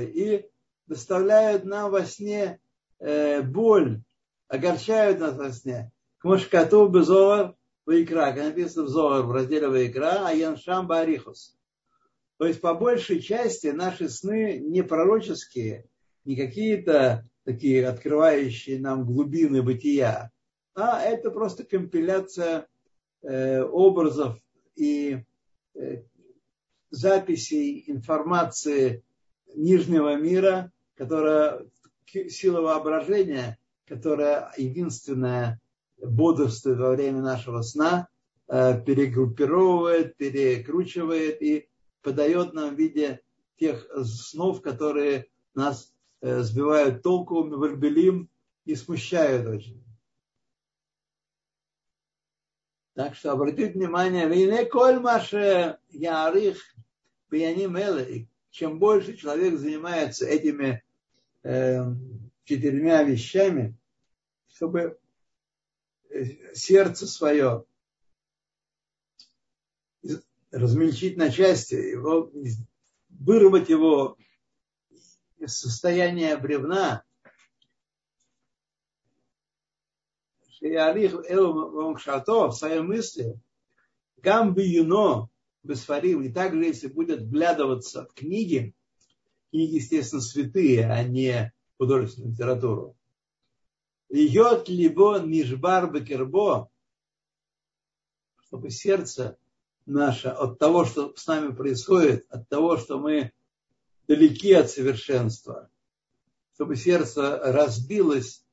[0.05, 0.47] И
[0.87, 2.61] доставляют нам во сне
[2.99, 4.03] э, боль,
[4.49, 5.91] огорчают нас во сне.
[6.19, 7.55] К Мошкату Безовар
[7.87, 11.57] Вайкра, как написано в Зовар в разделе Вайкра, а Яншам Барихус.
[12.39, 15.87] То есть по большей части наши сны не пророческие
[16.25, 20.31] не какие-то такие открывающие нам глубины бытия,
[20.75, 22.69] а это просто компиляция
[23.23, 24.39] э, образов
[24.77, 25.25] и
[26.91, 29.03] записей информации
[29.55, 31.67] нижнего мира, которая
[32.29, 35.61] сила воображения, которая единственная
[35.99, 38.09] бодрствует во время нашего сна,
[38.49, 41.69] э, перегруппировывает, перекручивает и
[42.03, 43.21] подает нам в виде
[43.59, 48.29] тех снов, которые нас э, сбивают толку, вальбелим
[48.65, 49.83] и смущают очень.
[52.95, 56.63] Так что обратите внимание, вине коль маше ярих
[57.31, 60.85] пьяним чем больше человек занимается этими
[61.43, 61.81] э,
[62.45, 63.75] четырьмя вещами,
[64.49, 64.99] чтобы
[66.11, 67.65] э, сердце свое
[70.51, 72.31] размельчить на части, его,
[73.09, 74.19] вырвать его
[75.39, 77.05] из состояния бревна,
[80.63, 83.41] Шиарих Элмшато в своей мысли,
[84.19, 85.29] Гам Юно
[85.65, 88.73] Бесфарим, и также, если будет вглядываться в книги,
[89.51, 92.97] книги, естественно, святые, а не художественную литературу,
[94.09, 96.71] Льет либо нижбар бекербо,
[98.45, 99.39] чтобы сердце
[99.87, 103.33] наше от того, что с нами происходит, от того, что мы
[104.07, 105.71] далеки от совершенства,
[106.55, 108.45] чтобы сердце разбилось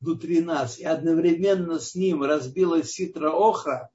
[0.00, 3.90] внутри нас, и одновременно с ним разбилась ситра охра.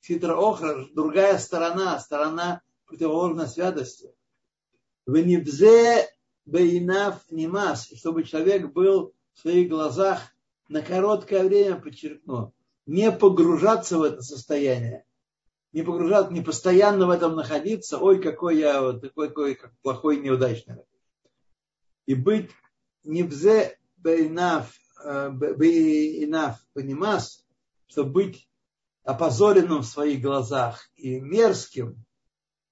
[0.00, 4.14] Ситра охра– другая сторона, сторона противоположной святости.
[5.06, 6.08] В небзе
[6.46, 10.20] бейнав немас, чтобы человек был в своих глазах
[10.68, 12.54] на короткое время, подчеркну,
[12.86, 15.04] не погружаться в это состояние,
[15.72, 20.18] не погружаться, не постоянно в этом находиться, ой, какой я вот такой, какой как плохой,
[20.18, 20.76] неудачный.
[22.06, 22.50] И быть
[23.02, 23.78] не бзе
[25.04, 27.46] бейнав Бейнаф понимас,
[27.86, 28.48] чтобы быть
[29.04, 32.04] опозоренным в своих глазах и мерзким,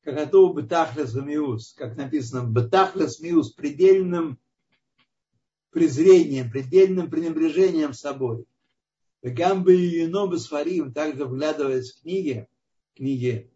[0.02, 4.38] как это Бетахлес Миус, как написано, Бетахлес Миус, предельным
[5.70, 8.46] презрением, предельным пренебрежением собой.
[9.22, 12.48] Гамбы и сварим, также вглядываясь в книги,
[12.96, 13.52] книги,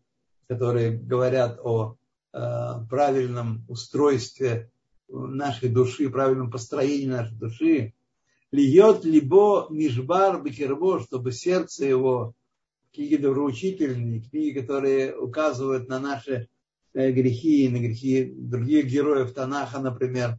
[0.47, 1.97] которые говорят о
[2.33, 2.39] э,
[2.89, 4.71] правильном устройстве
[5.09, 7.95] нашей души, правильном построении нашей души,
[8.53, 12.35] льет либо мишбар бекербо, чтобы сердце его,
[12.93, 16.49] книги доброучительные, книги, которые указывают на наши
[16.95, 20.39] э, грехи, на грехи других героев Танаха, например,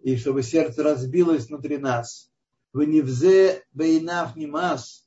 [0.00, 2.30] и чтобы сердце разбилось внутри нас.
[2.72, 5.06] В невзе бейнав немас.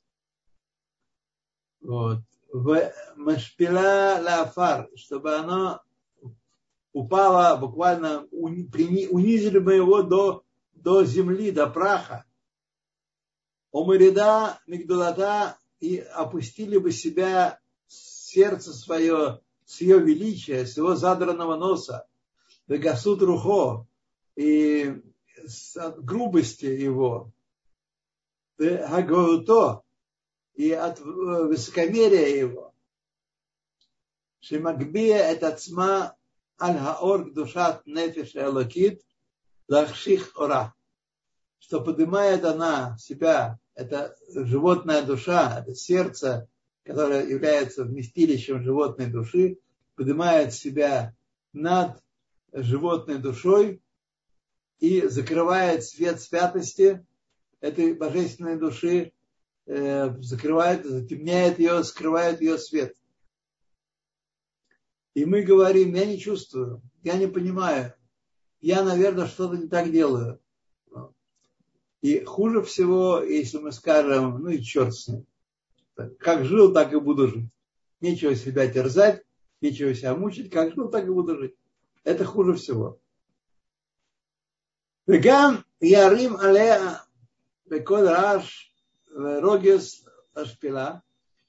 [1.80, 2.20] Вот.
[2.52, 5.82] В машпила лафар, чтобы оно
[6.92, 10.45] упало, буквально унизили мы его до,
[10.86, 12.24] до земли, до праха.
[13.72, 22.06] Омырида Мигдулата и опустили бы себя сердце свое с ее величия, с его задранного носа,
[22.68, 23.88] Вегасут Рухо
[24.36, 25.02] и
[25.44, 27.32] с грубости его,
[28.56, 29.82] Хагоуто
[30.54, 32.72] и от высокомерия его.
[34.38, 36.14] Шимагбия это цма
[36.60, 39.04] аль хаор душат нефиш элокит
[39.66, 40.75] лахших ора.
[41.58, 46.48] Что поднимает она себя это животная душа, это сердце,
[46.82, 49.58] которое является вместилищем животной души,
[49.96, 51.14] поднимает себя
[51.52, 52.02] над
[52.52, 53.82] животной душой
[54.78, 57.04] и закрывает свет святости
[57.60, 59.12] этой божественной души,
[59.66, 62.96] э, закрывает, затемняет ее, скрывает ее свет.
[65.14, 67.94] И мы говорим, я не чувствую, я не понимаю,
[68.60, 70.40] я, наверное, что-то не так делаю.
[72.02, 75.26] И хуже всего, если мы скажем, ну и черт с ним.
[76.18, 77.48] Как жил, так и буду жить.
[78.00, 79.22] Нечего себя терзать,
[79.60, 80.50] нечего себя мучить.
[80.50, 81.54] Как жил, так и буду жить.
[82.04, 82.98] Это хуже всего.
[85.06, 87.06] Веган ярим алеа
[89.16, 91.02] рогес ашпила.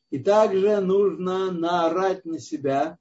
[0.10, 2.98] И также нужно наорать на себя,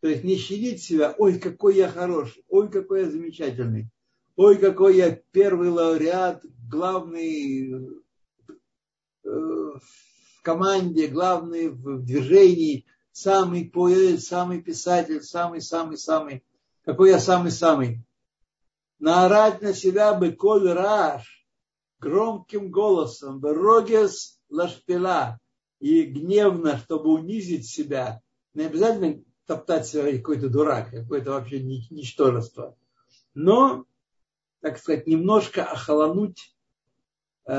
[0.00, 3.88] то есть не щадить себя, ой, какой я хороший, ой, какой я замечательный
[4.36, 7.72] ой, какой я первый лауреат, главный
[9.24, 16.44] э, в команде, главный в движении, самый поэт, самый писатель, самый-самый-самый,
[16.84, 18.04] какой я самый-самый.
[18.98, 21.46] Наорать на себя бы коль раш,
[22.00, 25.38] громким голосом, рогес лашпила,
[25.80, 28.22] и гневно, чтобы унизить себя,
[28.54, 32.76] не обязательно топтать себя какой-то дурак, какое-то вообще ничтожество.
[33.34, 33.84] Но
[34.64, 36.56] так сказать, немножко охолонуть,
[37.46, 37.52] э,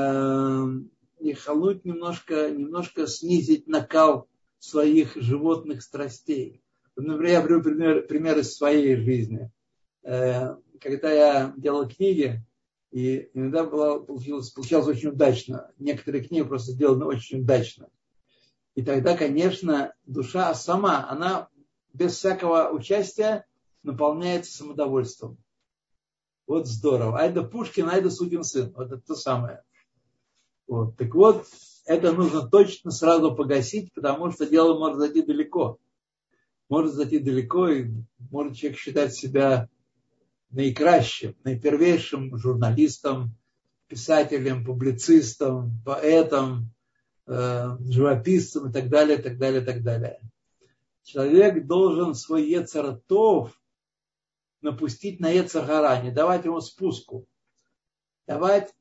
[1.20, 1.36] не
[1.84, 4.28] немножко, немножко снизить накал
[4.58, 6.64] своих животных страстей.
[6.96, 9.52] Например, я приведу пример, пример из своей жизни.
[10.02, 12.44] Э, когда я делал книги,
[12.90, 15.70] и иногда было, получилось, получалось очень удачно.
[15.78, 17.88] Некоторые книги просто сделаны очень удачно.
[18.74, 21.50] И тогда, конечно, душа сама, она
[21.92, 23.46] без всякого участия
[23.84, 25.38] наполняется самодовольством.
[26.46, 27.18] Вот здорово.
[27.18, 28.72] А это Пушкин, а это сукин сын.
[28.76, 29.62] Вот это то самое.
[30.66, 30.96] Вот.
[30.96, 31.46] Так вот,
[31.86, 35.78] это нужно точно сразу погасить, потому что дело может зайти далеко.
[36.68, 37.90] Может зайти далеко, и
[38.30, 39.68] может человек считать себя
[40.50, 43.36] наикращим, наипервейшим журналистом,
[43.88, 46.72] писателем, публицистом, поэтом,
[47.26, 50.20] э, живописцем и так далее, так далее, так далее.
[51.04, 53.52] Человек должен свой Ецартов
[54.60, 57.26] напустить на Ецаргара, не давать ему спуску.
[58.26, 58.74] Давать,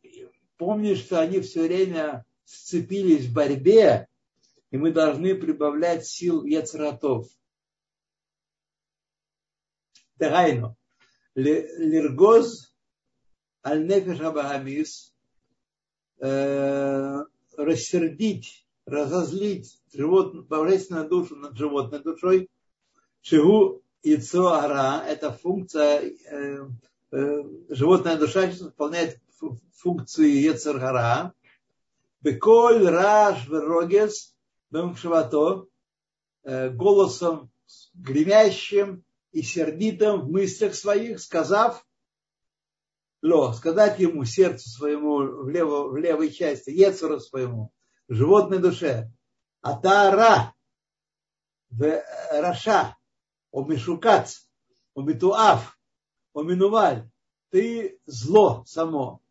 [0.57, 4.07] помни, что они все время сцепились в борьбе,
[4.71, 7.27] и мы должны прибавлять сил Ецаратов.
[10.15, 10.75] Дагайну.
[11.35, 12.73] Лиргоз
[13.65, 15.13] аль-нефеш абагамис
[16.19, 17.17] э,
[17.57, 22.49] рассердить, разозлить живот, божественную душу над животной душой.
[23.21, 26.67] Шигу яйцо ара– это функция, э,
[27.11, 29.19] э, животная душа выполняет
[29.73, 31.33] функцию яцергара.
[32.21, 34.33] Беколь раш верогес
[34.71, 35.67] бемшавато
[36.43, 37.51] голосом
[37.93, 41.85] гремящим и сердитым в мыслях своих, сказав,
[43.21, 47.71] ло, сказать ему, сердцу своему, в, лево, в левой части, ецеру своему,
[48.07, 49.11] животной душе,
[49.61, 50.53] атара,
[51.71, 52.95] в раша,
[53.55, 54.41] о мишукац,
[54.95, 55.79] о митуав,
[56.33, 57.09] о минуваль,
[57.51, 59.21] ты зло само,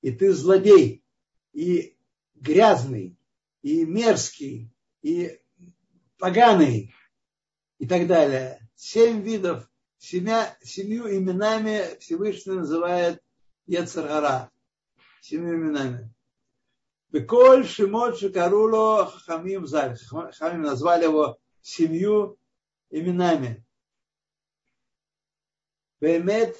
[0.00, 1.04] и ты злодей,
[1.52, 1.94] и
[2.34, 3.18] грязный,
[3.60, 4.70] и мерзкий,
[5.02, 5.38] и
[6.16, 6.94] поганый,
[7.78, 8.66] и так далее.
[8.74, 13.22] Семь видов, семя, семью именами Всевышний называет
[13.66, 14.50] Ецаргара.
[15.20, 16.10] Семью именами.
[17.10, 19.98] Беколь Шимот Шикаруло Хамим Заль.
[20.38, 22.38] Хамим назвали его семью
[22.88, 23.62] именами.
[26.04, 26.54] Бемет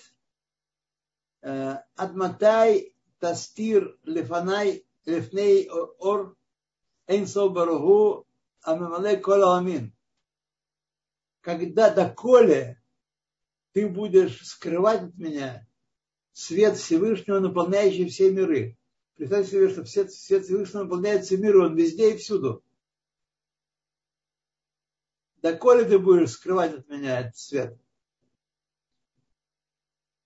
[1.43, 5.69] Адматай Тастир Лефанай Лефней
[5.99, 6.35] Ор
[7.07, 8.27] Эйнсо Баруху
[8.63, 9.95] Амимале Кола Амин.
[11.43, 12.83] Когда доколе
[13.73, 15.69] ты будешь скрывать от меня
[16.33, 18.79] свет Всевышнего, наполняющий все миры.
[19.17, 22.65] Представьте себе, что свет, свет Всевышнего наполняет все миры, он везде и всюду.
[25.43, 27.79] Доколе ты будешь скрывать от меня этот свет?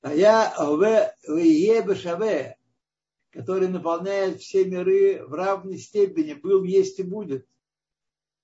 [0.00, 0.54] А я
[1.82, 2.56] Бешаве,
[3.30, 7.46] который наполняет все миры в равной степени, был, есть и будет.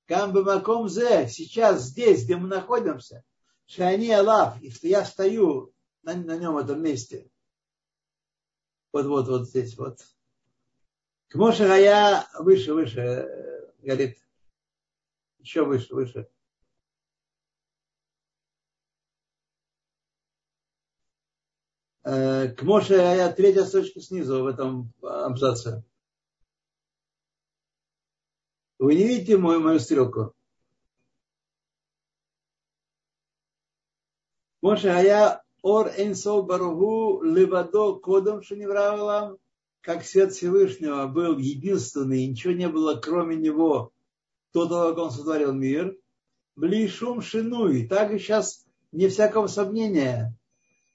[0.07, 3.25] Камбы Маком Зе, сейчас здесь, где мы находимся,
[3.67, 7.31] Шани Алав, и что я стою на, на нем, этом месте.
[8.93, 10.01] Вот, вот, вот здесь вот.
[11.29, 14.19] Кмоша Гая выше, выше, говорит,
[15.39, 16.29] еще выше, выше.
[22.05, 25.83] Кмоша Гая, третья строчка снизу в этом абзаце.
[28.79, 30.35] Вы не видите мою, мою стрелку?
[34.61, 39.39] Моше Ая Ор Энсо Баругу Левадо Кодом Шаневравалам,
[39.81, 43.93] как свет Всевышнего был единственный, ничего не было кроме него,
[44.53, 45.97] до того, как он сотворил мир.
[46.55, 50.37] Блишум Шинуй, так и сейчас не всякого сомнения.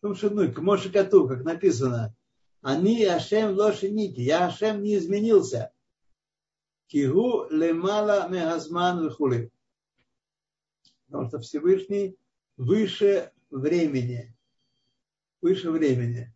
[0.02, 2.16] Шум Шинуй, к Моше Кату, как написано.
[2.62, 5.72] Они Ашем Лошинити, я Ашем не изменился.
[6.88, 9.52] Кигу лемала мегазман вихули.
[11.06, 12.18] Потому что Всевышний
[12.58, 14.36] выше времени
[15.41, 16.34] выше времени.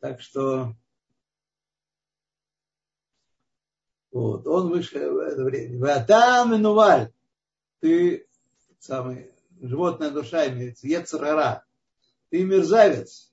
[0.00, 0.74] Так что
[4.10, 5.76] вот, он выше времени.
[5.76, 7.12] Ватам и нуваль.
[7.80, 8.28] Ты
[8.78, 11.65] самый животная душа имеется, ецарара.
[12.36, 13.32] Ты мерзавец.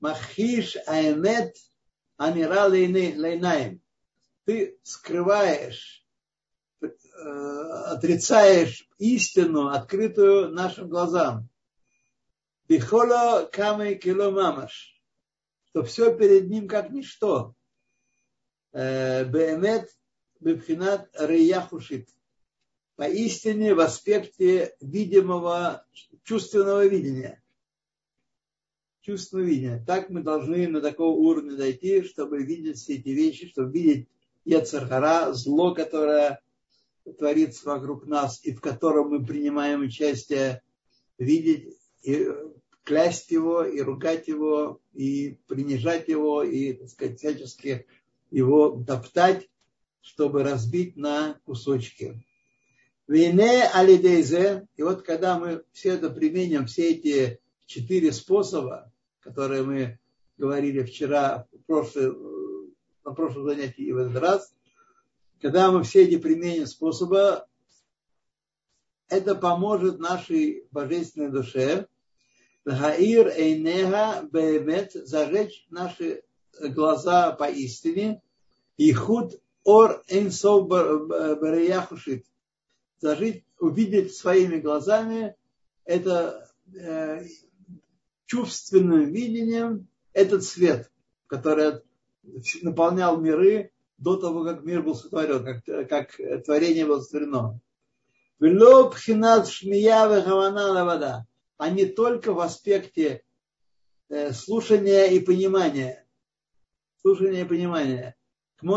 [0.00, 1.56] Махиш айнет
[2.18, 3.80] анира лейнаем.
[4.44, 6.06] Ты скрываешь,
[6.82, 6.86] э,
[7.86, 11.48] отрицаешь истину, открытую нашим глазам.
[12.68, 15.02] Бихола камы кило мамаш.
[15.70, 17.54] Что все перед ним как ничто.
[18.74, 19.88] Беемет
[20.40, 22.10] бебхинат реяхушит.
[22.96, 25.86] Поистине в аспекте видимого,
[26.22, 27.39] чувственного видения.
[29.02, 29.84] Чувственного видения.
[29.86, 34.08] Так мы должны на такого уровня дойти, чтобы видеть все эти вещи, чтобы видеть
[34.44, 36.40] Ецархара, зло, которое
[37.18, 40.62] творится вокруг нас и в котором мы принимаем участие,
[41.18, 42.28] видеть и
[42.84, 47.86] клясть его, и ругать его, и принижать его, и, так сказать, всячески
[48.30, 49.48] его топтать,
[50.00, 52.22] чтобы разбить на кусочки.
[53.06, 57.40] Вине алидейзе, и вот когда мы все это применим, все эти
[57.70, 59.98] четыре способа, которые мы
[60.36, 62.12] говорили вчера, в прошлый,
[63.04, 64.52] на прошлом занятии и в этот раз,
[65.40, 67.44] когда мы все эти применим способы,
[69.08, 71.86] это поможет нашей божественной душе,
[72.64, 76.24] Гаир Эйнега Беемет, зажечь наши
[76.60, 78.20] глаза поистине,
[78.78, 82.26] и худ Ор Эйнсов Бараяхушит,
[82.98, 85.36] зажить, увидеть своими глазами
[85.84, 87.24] это э,
[88.30, 90.88] чувственным видением этот свет,
[91.26, 91.80] который
[92.62, 97.58] наполнял миры до того, как мир был сотворен, как, как творение было сотворено.
[100.84, 101.26] вода,
[101.56, 103.24] а не только в аспекте
[104.08, 106.06] э, слушания и понимания.
[107.02, 108.14] Слушания и понимания.
[108.60, 108.68] Как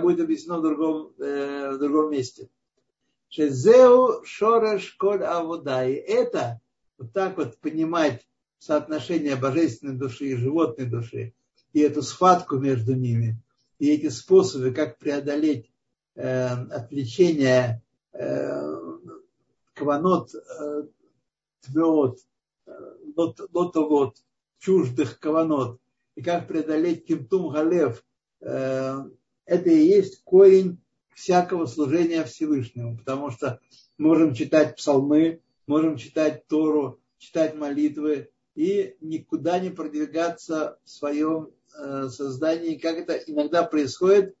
[0.00, 2.48] будет объяснено в другом, э, в другом месте.
[3.28, 5.86] Шезеу шореш коль авода.
[5.86, 6.60] И это
[7.00, 8.28] вот так вот понимать
[8.58, 11.32] соотношение божественной души и животной души,
[11.72, 13.38] и эту схватку между ними,
[13.78, 15.72] и эти способы, как преодолеть
[16.14, 17.82] э, отвлечение
[18.12, 18.98] э,
[19.72, 20.82] каванот, э,
[21.62, 22.18] твеот,
[22.66, 22.72] э,
[23.16, 24.16] лотовод,
[24.58, 25.80] чуждых каванот,
[26.16, 28.04] и как преодолеть кимтум галев,
[28.42, 28.98] э,
[29.46, 30.82] это и есть корень
[31.14, 33.58] всякого служения Всевышнему, потому что
[33.96, 35.40] можем читать псалмы,
[35.70, 43.14] можем читать Тору, читать молитвы и никуда не продвигаться в своем э, создании, как это
[43.14, 44.34] иногда происходит,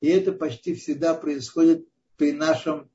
[0.00, 2.88] и это почти всегда происходит при нашем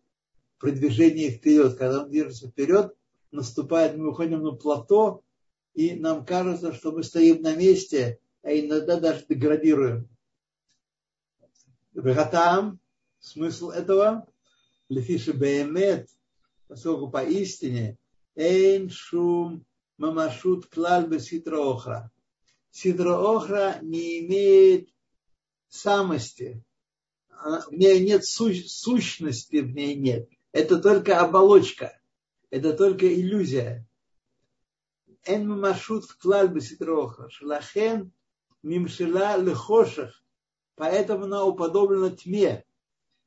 [0.60, 1.76] продвижении вперед.
[1.76, 2.96] Когда он движется вперед,
[3.32, 5.22] наступает, мы выходим на плато,
[5.74, 10.08] и нам кажется, что мы стоим на месте, а иногда даже деградируем.
[11.94, 12.80] Вегатам,
[13.20, 14.26] смысл этого,
[14.88, 16.08] лефиши беемет,
[16.68, 17.98] поскольку поистине
[18.36, 19.66] эйн шум
[19.98, 22.12] мамашут клаль бы ситра охра.
[22.72, 24.90] Ситра охра не имеет
[25.70, 26.64] самости,
[27.30, 30.30] в ней нет сущности, в ней нет.
[30.52, 32.00] Это только оболочка,
[32.50, 33.88] это только иллюзия.
[35.26, 37.30] Эн мамашут клаль бы ситра охра.
[37.30, 38.12] Шлахен
[38.62, 40.24] мимшила лехошах.
[40.76, 42.66] Поэтому она уподоблена тьме.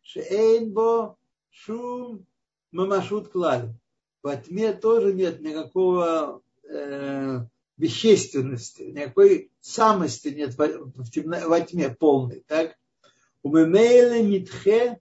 [0.02, 1.16] Шеэйн бо
[1.50, 2.26] шум
[2.76, 3.72] мамашут клаль.
[4.22, 7.40] Во тьме тоже нет никакого э,
[7.76, 12.44] вещественности, никакой самости нет в, в темно, во тьме полной.
[12.46, 12.76] Так?
[13.42, 15.00] Умемейле нитхе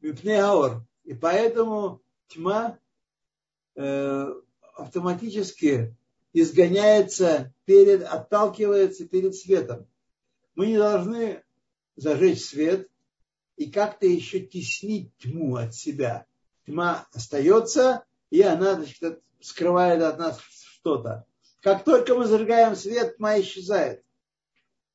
[0.00, 0.84] мипне аор.
[1.04, 2.78] И поэтому тьма
[3.74, 4.34] э,
[4.76, 5.96] автоматически
[6.32, 9.86] изгоняется перед, отталкивается перед светом.
[10.54, 11.42] Мы не должны
[11.96, 12.88] зажечь свет
[13.56, 16.26] и как-то еще теснить тьму от себя.
[16.66, 21.26] Тьма остается, и она значит, скрывает от нас что-то.
[21.60, 24.04] Как только мы зажигаем свет, тьма исчезает.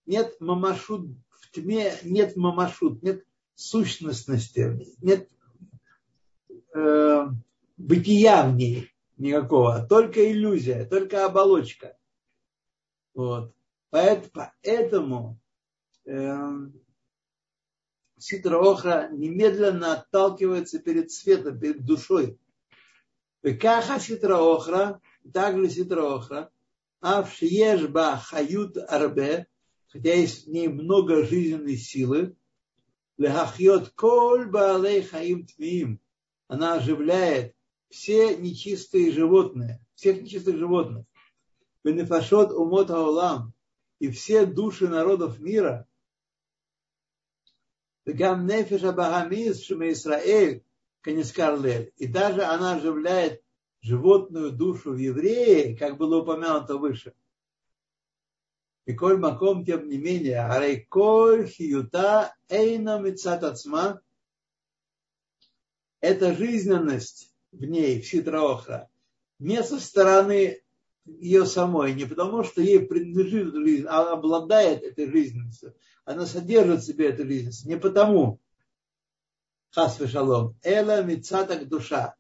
[0.05, 5.29] Нет мамашут в тьме, нет мамашут, нет сущностности, нет
[6.73, 7.27] э,
[7.77, 11.97] бытия в ней никакого, только иллюзия, только оболочка.
[13.13, 13.53] Вот.
[13.89, 15.39] Поэтому
[16.05, 16.51] э,
[18.17, 22.39] Ситра Охра немедленно отталкивается перед светом, перед душой.
[23.43, 25.01] Векаха Ситра Охра,
[25.31, 26.49] также Ситра Охра,
[26.99, 29.47] а в Шиешба Хают Арбе,
[29.87, 32.35] хотя есть в ней много жизненной силы,
[33.17, 35.99] Лехахьот Коль Баалей Хаим Тмиим,
[36.47, 37.55] она оживляет
[37.89, 41.05] все нечистые животные, всех нечистых животных.
[41.83, 43.53] Бенефашот Умот Аулам
[43.99, 45.86] и все души народов мира.
[48.13, 50.63] Гам Нефеша Багамис Шуме Исраэль
[51.01, 51.91] Канискарлель.
[51.97, 53.41] И даже она оживляет
[53.81, 57.13] животную душу в евреи, как было упомянуто выше.
[58.85, 64.01] И коль маком, тем не менее, арей коль хиюта эйна мицатацма,
[65.99, 68.89] это жизненность в ней, в Ситраохра,
[69.39, 70.61] не со стороны
[71.05, 75.75] ее самой, не потому что ей принадлежит жизнь, а обладает этой жизненностью.
[76.07, 77.65] Она содержит в себе эту жизненность.
[77.65, 78.39] Не потому,
[79.71, 82.15] хас шалом, эла мицатак душа.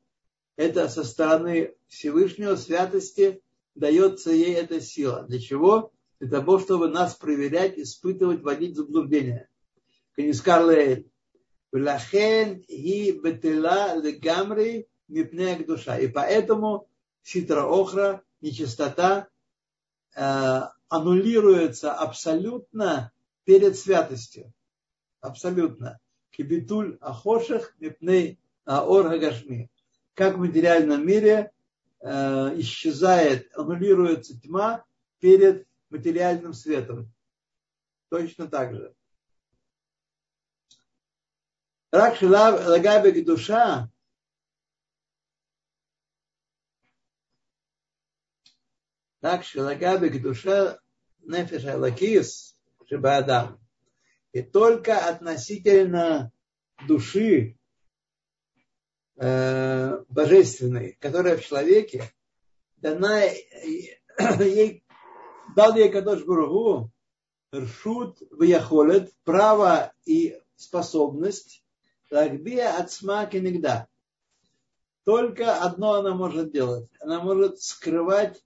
[0.57, 3.41] Это со стороны Всевышнего святости
[3.75, 5.23] дается ей эта сила.
[5.23, 5.93] Для чего?
[6.19, 9.47] Для того, чтобы нас проверять, испытывать, вводить в заблуждение.
[10.17, 11.09] Канискар Леэль.
[15.65, 15.97] Душа.
[15.97, 16.89] И поэтому
[17.23, 19.29] ситра охра, нечистота,
[20.13, 23.13] э, аннулируется абсолютно
[23.47, 24.53] перед святостью.
[25.21, 26.01] Абсолютно.
[26.31, 29.71] Кибитуль ахоших мипней аор гашми.
[30.15, 31.53] Как в материальном мире
[32.01, 32.09] э,
[32.59, 34.83] исчезает, аннулируется тьма
[35.19, 37.09] перед материальным светом.
[38.09, 38.93] Точно так же.
[41.91, 43.89] Рак лагабек душа
[49.21, 50.79] так шелагабек душа
[51.19, 52.56] нефеш алакис
[52.87, 53.59] шибаадам.
[54.31, 56.31] И только относительно
[56.87, 57.57] души
[59.15, 62.03] э, божественной, которая в человеке,
[62.77, 63.23] дана
[64.39, 64.83] ей,
[65.55, 66.91] дал ей Кадош Бургу
[67.53, 71.63] ршут вяхолет, право и способность,
[72.11, 73.87] лакбия от смаки иногда.
[75.03, 76.89] Только одно она может делать.
[76.99, 78.43] Она может скрывать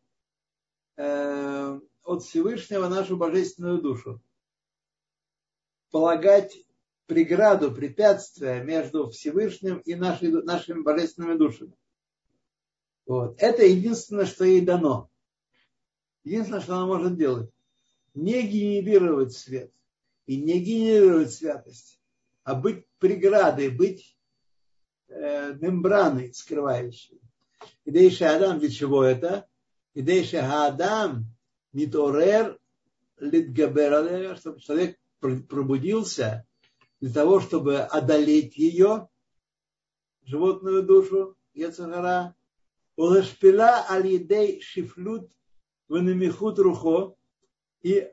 [0.96, 4.22] э, от Всевышнего нашу божественную душу.
[5.92, 6.58] Полагать
[7.06, 11.74] преграду, препятствие между Всевышним и нашей, нашими божественными душами.
[13.06, 13.36] Вот.
[13.38, 15.10] Это единственное, что ей дано.
[16.24, 17.50] Единственное, что она может делать.
[18.14, 19.72] Не генерировать свет
[20.26, 22.00] и не генерировать святость,
[22.44, 24.18] а быть преградой, быть
[25.10, 27.20] э, мембраной скрывающей.
[27.84, 29.48] И Дейши Адам для чего это?
[29.94, 31.26] И Дейши Адам
[31.74, 32.58] миторер
[33.18, 36.46] литгабер чтобы человек пробудился
[37.00, 39.08] для того, чтобы одолеть ее,
[40.24, 42.36] животную душу, Ецагара,
[42.98, 45.32] Улашпила алидей шифлют
[45.88, 47.16] венемихут рухо
[47.82, 48.12] и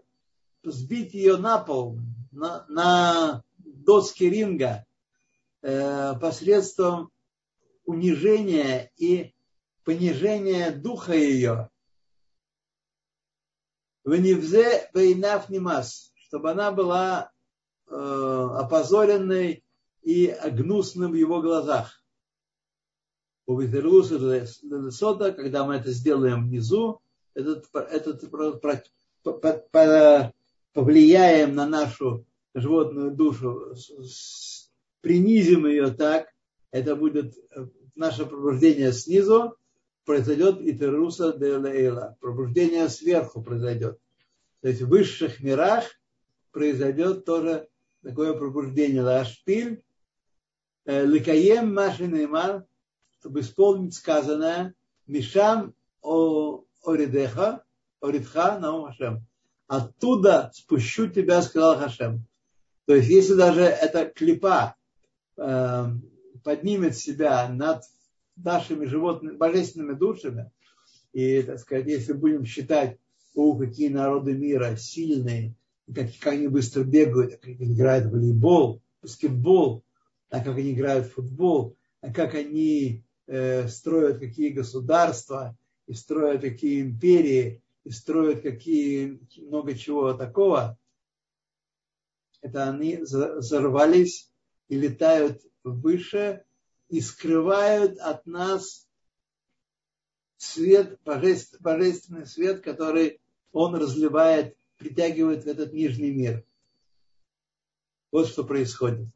[0.62, 1.98] сбить ее на пол,
[2.30, 4.86] на, на доски ринга
[5.62, 7.10] э, посредством
[7.84, 9.34] унижения и
[9.84, 11.70] понижения духа ее.
[14.04, 17.30] Веневзе вейнав нимас, чтобы она была
[17.88, 19.64] э, опозоренной
[20.02, 22.02] и гнусным в его глазах.
[23.46, 27.00] Когда мы это сделаем внизу,
[27.34, 28.30] этот, этот,
[30.74, 33.74] повлияем на нашу животную душу,
[35.00, 36.28] принизим ее так,
[36.70, 39.56] это будет э, наше пробуждение снизу,
[40.04, 42.18] произойдет и теруса де лейла.
[42.20, 43.98] Пробуждение сверху произойдет.
[44.60, 45.97] То есть в высших мирах
[46.58, 47.68] произойдет тоже
[48.02, 49.00] такое пробуждение.
[49.00, 49.84] Лашпиль,
[50.86, 52.66] э, ликаем машинеймар,
[53.20, 54.74] чтобы исполнить сказанное,
[55.06, 57.62] мишам о оридеха,
[58.00, 59.24] оридха наум Хашем.
[59.68, 62.26] Оттуда спущу тебя, сказал Хашем.
[62.86, 64.74] То есть, если даже эта клипа
[65.36, 65.86] э,
[66.42, 67.84] поднимет себя над
[68.34, 70.50] нашими животными, божественными душами,
[71.12, 72.98] и, так сказать, если будем считать,
[73.36, 75.54] о, какие народы мира сильные,
[75.94, 79.84] как, как они быстро бегают, как они играют в волейбол, баскетбол,
[80.30, 86.42] а как они играют в футбол, а как они э, строят какие государства, и строят
[86.42, 90.78] какие империи, и строят какие много чего такого,
[92.42, 94.30] это они взорвались
[94.68, 96.44] и летают выше
[96.90, 98.86] и скрывают от нас
[100.36, 103.20] свет, божественный свет, который
[103.52, 106.45] он разливает, притягивает в этот нижний мир.
[108.11, 109.07] Вот что происходит.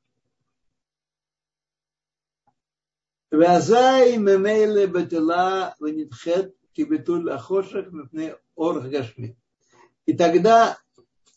[3.32, 9.34] ואזי ממילא בטלה ונדחית כביטול החושך מפני אור הגשמי.
[10.08, 10.78] И тогда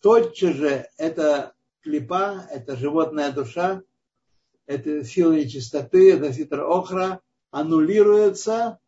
[0.01, 3.83] тотчас же эта клипа, это животная душа,
[4.67, 7.21] это сила нечистоты, это ситра охра,
[7.51, 8.79] аннулируется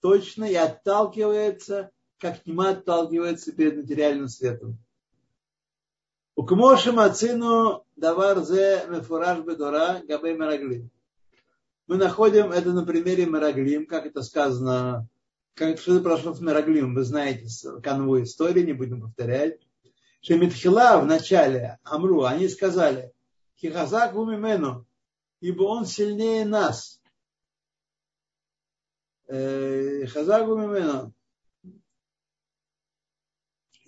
[0.00, 1.90] точно и отталкивается,
[2.21, 4.77] как тьма отталкивается перед материальным светом.
[6.35, 10.91] У Кмоши Мацину Давар Зе Мефураж Бедора Габей Мераглим.
[11.87, 15.07] Мы находим это на примере Мераглим, как это сказано,
[15.55, 17.47] как что прошло в Мераглим, вы знаете
[17.81, 19.59] канву истории, не будем повторять.
[20.21, 23.11] Шемитхила в начале Амру, они сказали,
[23.59, 24.85] Хихазак Вумимену,
[25.39, 27.01] ибо он сильнее нас.
[29.27, 31.13] Э, Хазак Вумимену,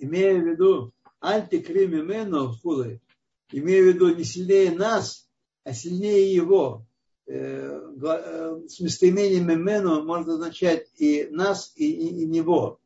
[0.04, 3.00] имея в виду, антикри мимену хулы,
[3.52, 5.30] имея в виду не сильнее нас,
[5.64, 6.86] а сильнее его.
[7.26, 12.80] Э, э, с местоимением мимену может означать и нас, и, и, и него.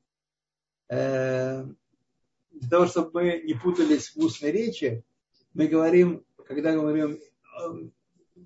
[0.89, 1.65] э,
[2.51, 5.03] для того, чтобы мы не путались в устной речи,
[5.53, 7.89] мы говорим, когда говорим э,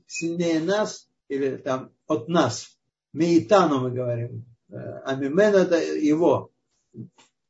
[0.07, 2.78] сильнее нас, или там от нас,
[3.11, 6.51] меитану мы говорим, а мимен это его.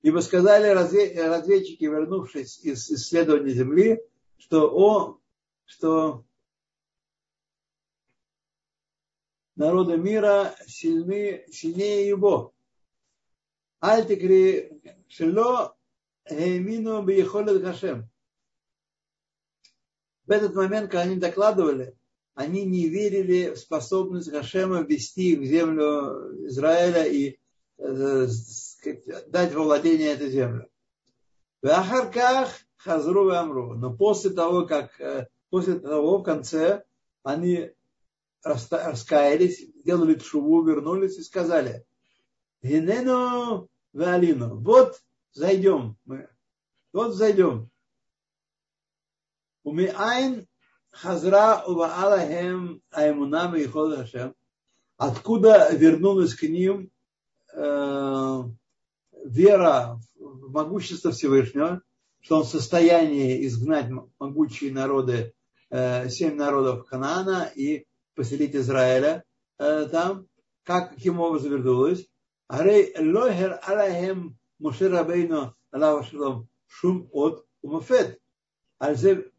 [0.02, 4.02] Ибо сказали разведчики, вернувшись из исследования Земли,
[4.38, 5.20] что, о,
[5.66, 6.26] что
[9.56, 12.54] народы мира сильны, сильнее его.
[13.80, 15.76] Альтикри шело
[16.30, 18.10] геймину бейхолет хашем.
[20.26, 21.96] В этот момент, когда они докладывали,
[22.34, 27.38] они не верили в способность Хашема ввести в землю Израиля и
[27.78, 28.28] э,
[29.28, 30.68] дать владение эту землю.
[31.62, 33.76] В Ахарках Хазру Амру.
[33.76, 36.84] Но после того, как э, после того в конце
[37.24, 37.72] они
[38.44, 41.86] раскаялись, сделали шуву, вернулись и сказали,
[42.64, 45.02] Гинену Валину, вот
[45.34, 46.30] зайдем мы,
[46.94, 47.70] вот зайдем.
[49.64, 50.48] Умиайн
[50.90, 54.36] Хазра Алахем Аймунам и Хашем.
[54.98, 56.92] Откуда вернулась к ним
[57.54, 58.44] э,
[59.24, 61.82] вера в могущество Всевышнего,
[62.20, 63.88] что он в состоянии изгнать
[64.20, 65.34] могучие народы,
[65.70, 69.24] э, семь народов Ханаана и поселить Израиля
[69.58, 70.28] э, там.
[70.64, 72.06] Как, каким образом вернулась?
[72.48, 78.20] Арей лохер алахем Моше Рабейну Аллаху Шалом шум от умафет.
[78.78, 79.32] Альзе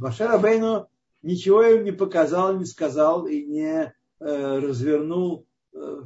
[0.00, 0.88] Моше Рабейну
[1.22, 5.46] ничего им не показал, не сказал и не э, развернул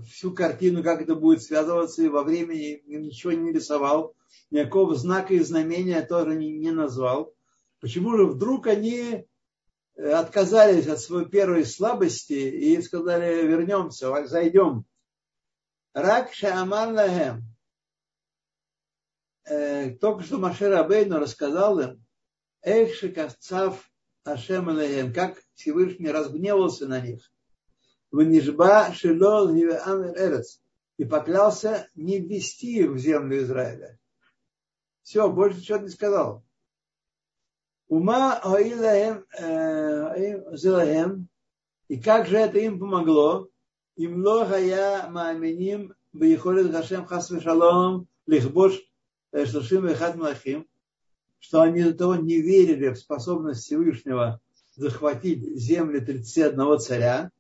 [0.02, 4.14] всю картину, как это будет связываться, и во времени ничего не рисовал,
[4.50, 7.34] никакого знака и знамения тоже не, не назвал.
[7.80, 9.26] Почему же вдруг они
[9.96, 14.84] э, отказались от своей первой слабости и сказали, вернемся, зайдем.
[15.92, 17.42] Рак Шаамар Лахем.
[20.00, 22.04] Только что Машер Абейну рассказал им,
[22.62, 23.88] Эх, шикавцав
[24.24, 27.30] Ашем как Всевышний разгневался на них.
[28.16, 30.62] Ванижба Шило Эрец.
[30.96, 33.98] И поклялся не ввести их в землю Израиля.
[35.02, 36.42] Все, больше ничего не сказал.
[37.88, 39.26] Ума Аилахем
[40.56, 41.28] Зелахем.
[41.88, 43.48] И как же это им помогло?
[43.96, 48.80] Им лохая мааминим бейхолет Хашем хас вешалом лихбош
[49.32, 50.66] шлашим вехат малахим
[51.38, 54.40] что они до того не верили в способность Всевышнего
[54.74, 57.30] захватить земли 31 царя,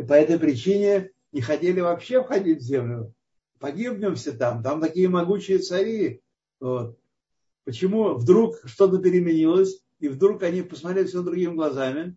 [0.00, 3.14] и по этой причине не хотели вообще входить в землю.
[3.58, 4.62] Погибнем все там.
[4.62, 6.22] Там такие могучие цари.
[6.58, 6.98] Вот.
[7.64, 12.16] Почему вдруг что-то переменилось, и вдруг они посмотрели все другими глазами?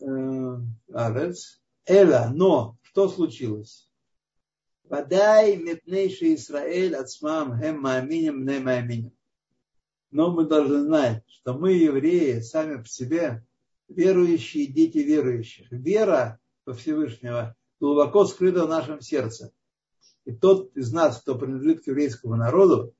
[0.00, 0.56] Э,
[0.92, 1.60] Арец.
[1.84, 3.88] Эла, но что случилось?
[4.88, 9.15] Подай метнейший Израиль от смам хем мааминем не мааминем.
[10.16, 13.44] Но мы должны знать, что мы, евреи, сами по себе
[13.86, 15.66] верующие дети верующих.
[15.70, 19.52] Вера во Всевышнего глубоко скрыта в нашем сердце.
[20.24, 22.94] И тот из нас, кто принадлежит к еврейскому народу,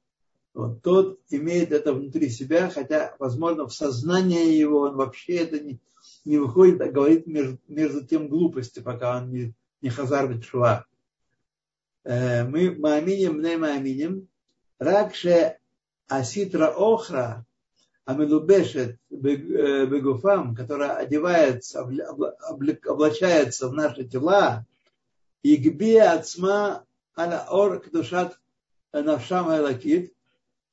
[0.52, 5.80] вот, тот имеет это внутри себя, хотя, возможно, в сознании его он вообще это не,
[6.26, 10.84] не выходит, а говорит между, между тем глупости, пока он не, не хазар бетшува
[12.04, 14.28] мы мааминим, не мааминим,
[14.78, 15.56] ракше
[16.08, 17.44] аситра охра,
[18.04, 24.64] амелубешет бегуфам, которая одевается, облачается в наши тела,
[25.42, 26.84] и гби ацма
[27.14, 28.38] ала ор душат
[28.92, 30.14] навшам элакит,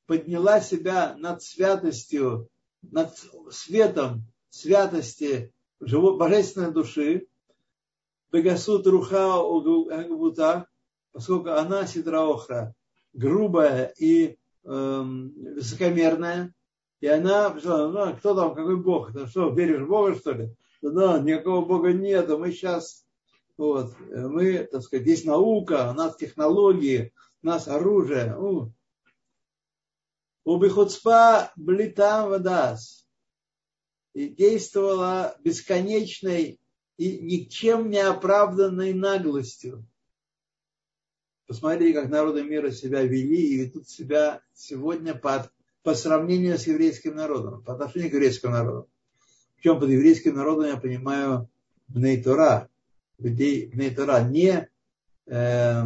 [0.06, 2.48] подняла себя над святостью,
[2.82, 3.16] над
[3.50, 7.26] светом святости божественной души,
[8.30, 10.66] бегасут руха угута,
[11.12, 12.74] поскольку она сидраохра
[13.14, 16.54] грубая и э, высокомерная,
[17.00, 19.12] и она, что, ну, кто там, какой Бог?
[19.12, 20.54] Ты что, веришь в Бога, что ли?
[20.80, 23.06] Да, никакого Бога нету, мы сейчас,
[23.56, 27.12] вот, мы, так сказать, есть наука, у нас технологии,
[27.42, 28.36] у нас оружие.
[28.38, 28.72] У.
[30.44, 33.06] Убихуцпа блитам вадас.
[34.14, 36.58] И действовала бесконечной
[36.96, 39.86] и никчем не оправданной наглостью.
[41.54, 45.48] Посмотрите, как народы мира себя вели и ведут себя сегодня по,
[45.84, 48.90] по сравнению с еврейским народом, по отношению к еврейскому народу.
[49.54, 51.48] Причем под еврейским народом я понимаю
[51.86, 52.68] Бнейтора,
[53.18, 54.68] людей Бнейтора, не
[55.26, 55.82] э,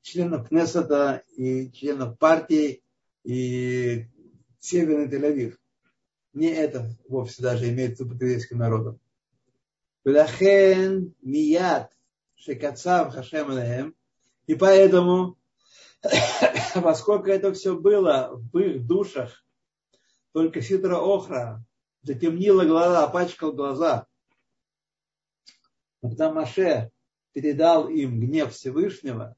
[0.00, 2.82] членов Кнессета и членов партии
[3.22, 4.06] и
[4.60, 5.58] Северный Тель-Авив.
[6.32, 8.98] Не это вовсе даже имеется под еврейским народом.
[10.04, 11.92] Велахен мият
[12.40, 13.94] шекацав хашем лехем.
[14.46, 15.38] И поэтому,
[16.74, 19.44] поскольку это все было в их душах,
[20.32, 21.64] только ситра охра
[22.02, 24.06] затемнила глаза, опачкал глаза.
[26.00, 26.90] Когда Маше
[27.32, 29.36] передал им гнев Всевышнего,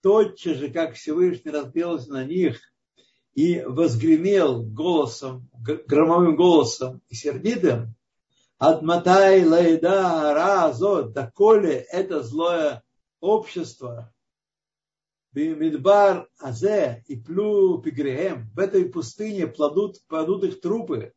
[0.00, 2.60] тотчас же, как Всевышний разбился на них
[3.34, 7.94] и возгремел голосом, громовым голосом и сердитым,
[8.58, 12.82] Адматай лайда разот, доколе это злое
[13.20, 14.12] общество,
[15.30, 21.12] Бимидбар азе и плю пигрехем, в этой пустыне плодут, плодут их трупы.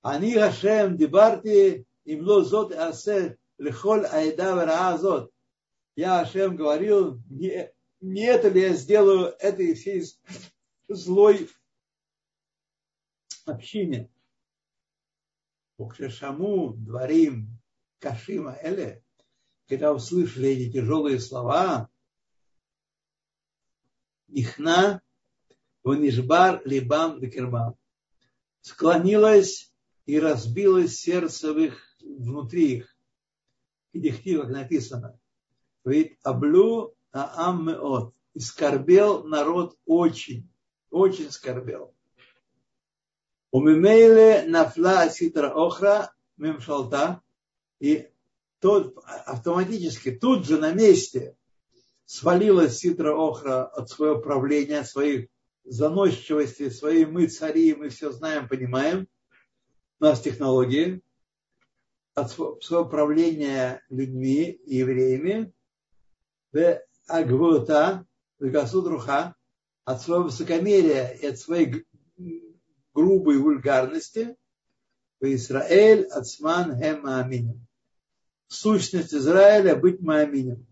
[0.00, 5.30] Они Хашем дебарти им лозот асе лихоль айда азот.
[5.96, 7.70] Я Хашем говорил, не,
[8.00, 10.04] не это ли я сделаю этой всей
[10.88, 11.50] злой
[13.44, 14.08] общине.
[16.08, 17.48] Шаму, дворим,
[17.98, 19.02] кашима, эле,
[19.68, 21.88] когда услышали эти тяжелые слова,
[24.28, 25.02] ихна,
[25.82, 27.76] ванишбар, либам, декербам,
[28.60, 29.72] склонилось
[30.06, 32.96] и разбилось сердце в их, внутри их.
[33.92, 35.18] И дихти, как написано.
[35.84, 38.14] Ведь аблю аам меот.
[38.34, 40.50] И скорбел народ очень,
[40.90, 41.93] очень скорбел.
[43.54, 47.22] У Мимейле нафла ситра охра мемшалта.
[47.78, 48.08] И
[48.58, 51.36] тот автоматически тут же на месте
[52.04, 55.30] свалилась ситра охра от своего правления, от своей
[55.62, 59.06] заносчивости, своей мы цари, мы все знаем, понимаем.
[60.00, 61.00] У нас технологии
[62.14, 65.52] от своего правления людьми евреями,
[66.50, 68.04] в агвота,
[68.40, 69.46] в
[69.84, 71.86] от своего высокомерия и от своей
[72.94, 74.36] грубой вульгарности,
[75.20, 77.66] Израиль ацман аминем.
[78.46, 80.66] Сущность Израиля быть мааминем.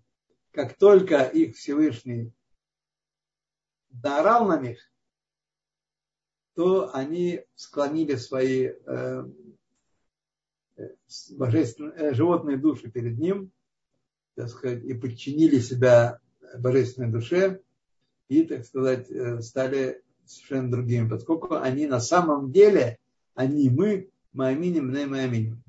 [0.53, 2.33] Как только их Всевышний
[4.03, 4.79] наорал на них,
[6.55, 9.25] то они склонили свои э,
[11.31, 13.51] божественные, э, животные души перед ним,
[14.35, 16.21] так сказать, и подчинили себя
[16.59, 17.63] божественной душе,
[18.29, 20.03] и, так сказать, э, стали
[20.33, 22.99] совершенно другими, поскольку они на самом деле,
[23.35, 25.63] они мы, мааминим, не мааминим.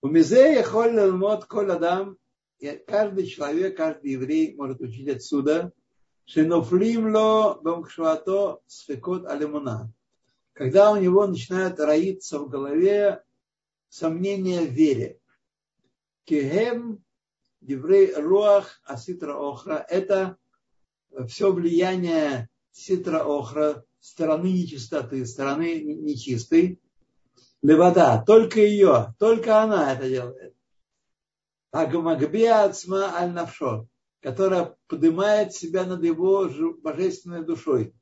[0.00, 1.70] У мизея холь мод коль
[2.86, 5.72] каждый человек, каждый еврей может учить отсюда,
[6.24, 9.92] шенофлим ло бамкшвато сфекот алимуна.
[10.52, 13.22] Когда у него начинают роиться в голове
[13.88, 15.18] сомнения в вере.
[16.24, 17.02] Кехем,
[17.60, 20.36] еврей руах, аситра охра, это
[21.26, 22.48] все влияние
[22.78, 26.80] ситра охра, стороны нечистоты, стороны нечистой,
[27.62, 30.54] левода, только ее, только она это делает.
[31.72, 33.88] Агмагбия ацма аль навшо,
[34.22, 36.48] которая поднимает себя над его
[36.82, 37.94] божественной душой.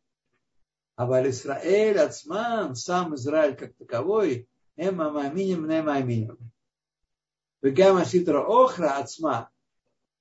[0.95, 6.39] А Валь Исраэль, Ацман, сам Израиль как таковой, эма маминим, не маминим.
[7.61, 9.51] Вегама ситра охра ацма,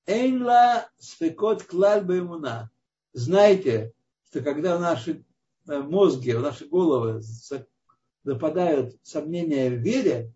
[0.05, 2.71] эйнла сфекот клаль баймуна.
[3.13, 3.93] Знаете,
[4.29, 5.23] что когда наши
[5.67, 7.21] э, мозги, наши головы
[8.23, 10.33] западают сомнения в вере,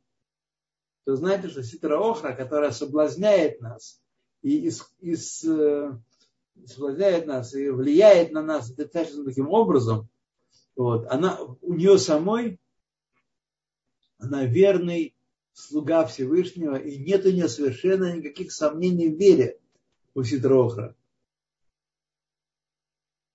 [1.05, 4.01] то знаете, что ситра охра, которая соблазняет нас
[4.41, 5.97] и из, из, э,
[6.65, 10.07] соблазняет нас и влияет на нас достаточно таким образом,
[10.75, 12.59] вот, она, у нее самой,
[14.17, 15.15] она верный
[15.51, 19.59] слуга Всевышнего, и нет у нее совершенно никаких сомнений в вере
[20.13, 20.95] у Ситрохра.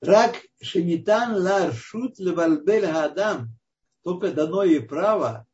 [0.07, 3.49] Рак шенитан ларшут левальбель гадам.
[4.03, 5.47] Только дано ей право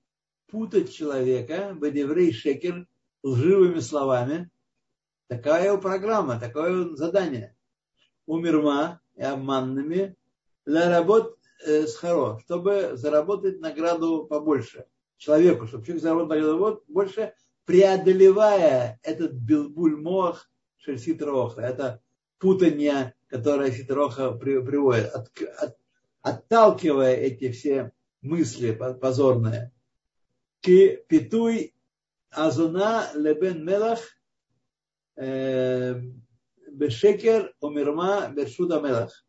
[0.48, 2.88] путать человека, бедеврей шекер,
[3.22, 4.50] лживыми словами.
[5.28, 7.56] Такая его программа, такое задание.
[8.26, 10.16] Умерма и обманными
[10.66, 14.86] для работ э, с хоро, чтобы заработать награду побольше
[15.16, 17.34] человеку, чтобы человек заработал награду больше,
[17.66, 21.60] преодолевая этот билбуль мох шельситроха.
[21.60, 22.02] Это
[22.38, 25.78] путание которое Ситроха приводит, от, от,
[26.20, 29.72] отталкивая эти все мысли позорные.
[30.60, 31.74] Ки питуй
[32.30, 34.00] азуна лебен мелах
[35.16, 36.00] э,
[36.70, 39.24] бешекер умирма бершуда мелах.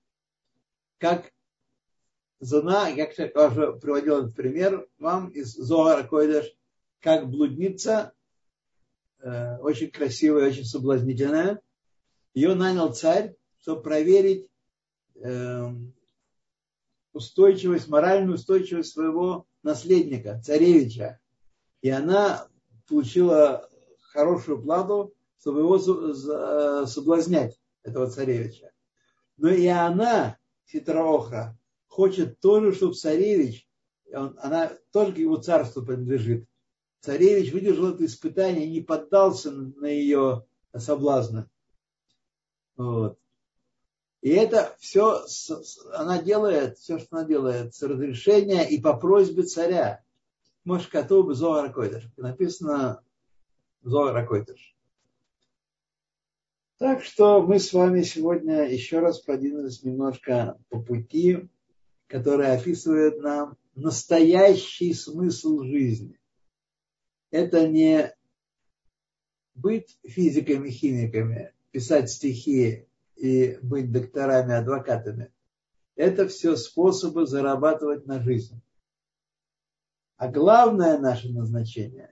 [0.98, 1.32] Как
[2.40, 6.54] зона, я уже приводил этот пример вам из Зоара Койдеш,
[7.00, 8.14] как блудница,
[9.20, 11.62] э, очень красивая, очень соблазнительная.
[12.34, 14.50] Ее нанял царь, чтобы проверить
[15.16, 15.94] эм,
[17.14, 21.20] устойчивость, моральную устойчивость своего наследника, царевича.
[21.82, 22.48] И она
[22.88, 23.70] получила
[24.12, 28.72] хорошую плату, чтобы его э, соблазнять, этого царевича.
[29.38, 30.38] Но и она,
[30.70, 31.58] Хитроохра,
[31.88, 33.68] хочет тоже, чтобы царевич,
[34.14, 36.46] он, она тоже к его царству принадлежит.
[37.00, 40.46] Царевич выдержал это испытание и не поддался на ее
[40.76, 41.50] соблазны.
[42.76, 43.18] Вот.
[44.22, 45.26] И это все
[45.94, 50.04] она делает, все, что она делает, с разрешения и по просьбе царя.
[50.64, 52.08] Мошкатуб Зоар Койдыш.
[52.18, 53.04] Написано
[53.82, 54.76] Зоар Койдыш.
[56.78, 61.50] Так что мы с вами сегодня еще раз продвинулись немножко по пути,
[62.06, 66.20] который описывает нам настоящий смысл жизни.
[67.32, 68.16] Это не
[69.56, 72.88] быть физиками, химиками, писать стихи
[73.22, 75.32] и быть докторами, адвокатами.
[75.96, 78.60] Это все способы зарабатывать на жизнь.
[80.18, 82.10] А главное наше назначение,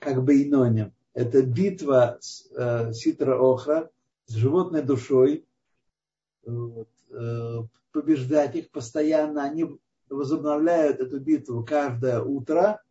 [0.00, 3.90] как бы иноним, это битва с э, Ситра Охра,
[4.26, 5.46] с животной душой,
[6.44, 7.58] вот, э,
[7.92, 9.44] побеждать их постоянно.
[9.44, 9.78] Они
[10.08, 12.82] возобновляют эту битву каждое утро,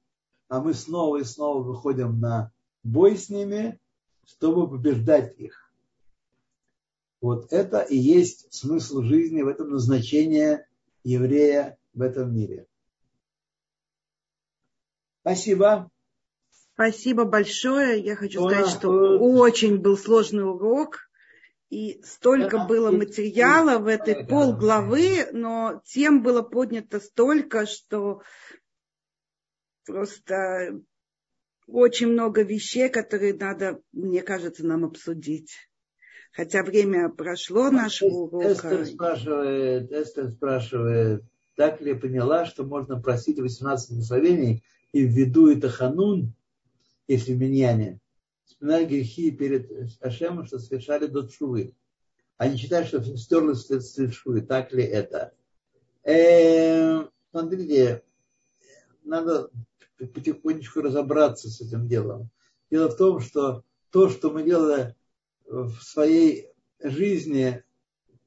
[0.48, 2.54] а мы снова и снова выходим на
[2.84, 3.80] бой с ними,
[4.26, 5.69] чтобы побеждать их.
[7.22, 10.68] Вот это и есть смысл жизни, в этом назначение
[11.04, 12.68] еврея в этом мире.
[15.22, 15.92] Спасибо.
[16.74, 18.00] Спасибо большое.
[18.00, 18.90] Я хочу сказать, что
[19.20, 21.10] очень был сложный урок.
[21.70, 28.24] И столько было материала в этой полглавы, но тем было поднято столько, что
[29.86, 30.82] просто
[31.68, 35.69] очень много вещей, которые надо, мне кажется, нам обсудить.
[36.32, 38.52] Хотя время прошло нашего урока.
[38.52, 41.24] Эстер спрашивает, Эстер спрашивает,
[41.56, 46.34] так ли я поняла, что можно просить 18 благословений и в виду это ханун,
[47.08, 48.00] если в миньяне,
[48.46, 49.70] вспоминали грехи перед
[50.02, 51.74] Ашемом, что совершали до Чувы.
[52.38, 54.42] Они считают, что стерлось вследствие Чувы.
[54.42, 55.34] Так ли это?
[56.04, 58.04] Э, смотрите,
[59.04, 59.50] надо
[59.98, 62.30] потихонечку разобраться с этим делом.
[62.72, 64.96] Дело в том, что то, что мы делали
[65.50, 66.48] в своей
[66.82, 67.64] жизни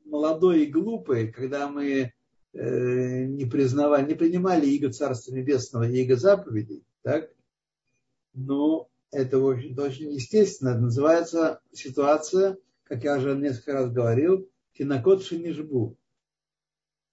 [0.04, 2.12] молодой и глупой, когда мы
[2.52, 7.30] э, не признавали, не принимали иго Царства Небесного и иго заповедей, так?
[8.34, 10.70] Ну, это очень, очень естественно.
[10.70, 15.96] Это называется ситуация, как я уже несколько раз говорил, кинокот шинишбу.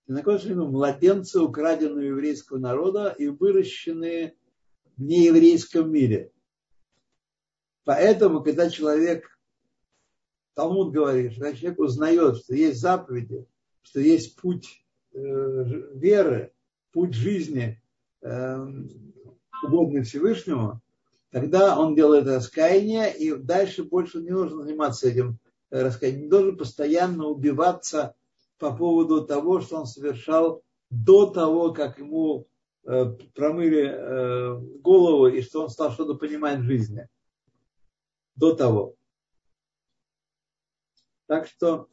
[0.08, 4.36] Кинокот шинишбу– младенцы, украденные у еврейского народа и выращенные
[4.98, 6.32] в нееврейском мире.
[7.84, 9.39] Поэтому, когда человек,
[10.60, 13.46] Талмуд говорит, когда человек узнает, что есть заповеди,
[13.82, 14.84] что есть путь
[15.14, 15.18] э,
[15.94, 16.52] веры,
[16.92, 17.82] путь жизни,
[18.22, 18.68] э,
[19.64, 20.82] угодный Всевышнему,
[21.32, 25.40] тогда он делает раскаяние, и дальше больше не нужно заниматься этим
[25.70, 26.24] раскаянием.
[26.24, 28.16] Не должен постоянно убиваться
[28.58, 32.48] по поводу того, что он совершал до того, как ему
[32.84, 37.08] э, промыли э, голову, и что он стал что-то понимать в жизни.
[38.36, 38.98] До того.
[41.30, 41.88] Так что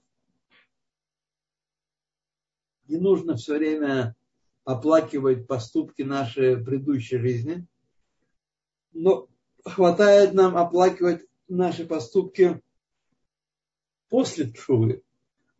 [2.88, 4.16] не нужно все время
[4.64, 7.64] оплакивать поступки нашей предыдущей жизни–
[8.96, 9.28] но
[9.62, 12.62] хватает нам оплакивать наши поступки
[14.08, 15.02] после Тшувы.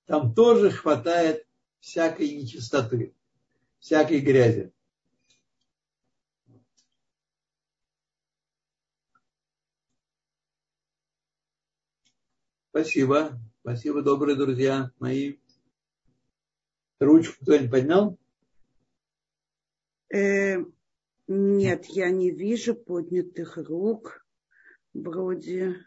[0.07, 1.47] Там тоже хватает
[1.81, 3.14] всякой нечистоты,
[3.79, 4.72] всякой грязи.
[12.70, 13.39] Спасибо.
[13.67, 15.39] Спасибо, добрые друзья мои.
[17.01, 18.17] Ручку кто-нибудь поднял?
[20.14, 20.59] Э,
[21.27, 24.25] нет, я не вижу поднятых рук.
[24.95, 25.85] Вроде.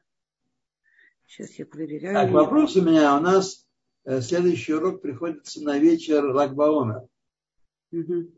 [1.26, 2.16] Сейчас я проверяю.
[2.16, 3.16] Так, вопрос у меня.
[3.16, 3.66] У нас
[4.04, 7.08] э, следующий урок приходится на вечер Лагбаона.
[7.94, 8.30] Угу.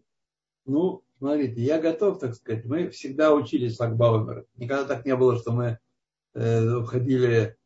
[0.65, 2.65] Ну, смотрите, я готов, так сказать.
[2.65, 4.45] Мы всегда учились Лагбаумера.
[4.57, 5.79] Никогда так не было, что мы
[6.35, 7.57] э, уходили...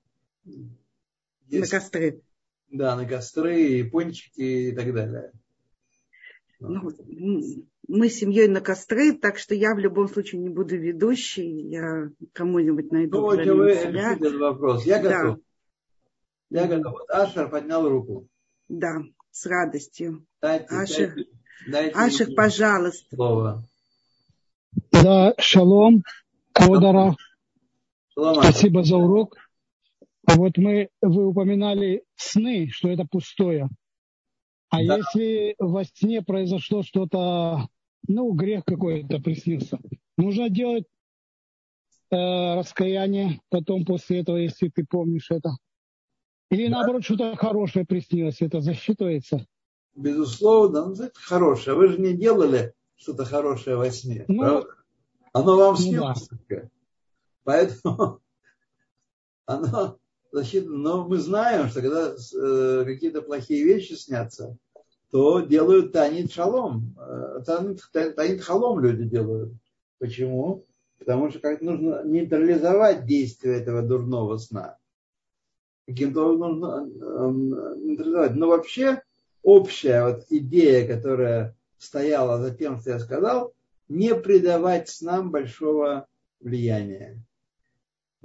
[1.47, 2.21] Есть, на костры.
[2.71, 5.31] Да, на костры, и пончики и так далее.
[6.59, 6.91] Ну,
[7.87, 12.09] мы с семьей на костры, так что я в любом случае не буду ведущей, я
[12.33, 13.17] кому-нибудь найду.
[13.17, 14.85] Ну, вот вы решите этот вопрос.
[14.85, 15.39] Я готов.
[16.49, 16.61] Да.
[16.61, 16.93] Я готов.
[16.93, 18.27] Вот Ашер поднял руку.
[18.67, 20.25] Да, с радостью.
[20.41, 21.29] Дайте, Ашер, дайте,
[21.67, 23.15] дайте Ашер пожалуйста.
[23.15, 23.63] Слово.
[24.91, 26.03] Да, шалом,
[26.53, 27.15] Кодара.
[28.13, 29.35] Шалом, Спасибо за урок.
[30.27, 33.69] Вот мы, вы упоминали сны, что это пустое.
[34.69, 34.97] А да.
[34.97, 37.67] если во сне произошло что-то
[38.07, 39.79] ну, грех какой-то приснился.
[40.17, 40.85] Нужно делать
[42.11, 45.51] э, раскаяние потом после этого, если ты помнишь это?
[46.51, 46.77] Или да.
[46.77, 49.45] наоборот, что-то хорошее приснилось, это засчитывается?
[49.95, 51.75] Безусловно, ну, это хорошее.
[51.75, 54.25] Вы же не делали что-то хорошее во сне.
[54.27, 54.69] Ну, правда?
[55.33, 56.27] Оно вам снилось.
[56.31, 56.69] Ну, да.
[57.43, 58.19] Поэтому
[59.45, 59.99] оно
[60.35, 60.77] засчитано.
[60.77, 64.57] Но мы знаем, что когда э, какие-то плохие вещи снятся,
[65.09, 66.95] то делают танит шалом.
[66.99, 69.53] Э, танит, танит халом люди делают.
[69.97, 70.65] Почему?
[70.99, 74.77] Потому что как нужно нейтрализовать действие этого дурного сна.
[75.87, 77.31] Каким-то нужно э,
[77.77, 78.35] нейтрализовать.
[78.35, 79.01] Но вообще
[79.41, 83.53] общая вот идея, которая стояла за тем, что я сказал,
[83.87, 86.07] не придавать снам большого
[86.41, 87.23] влияния.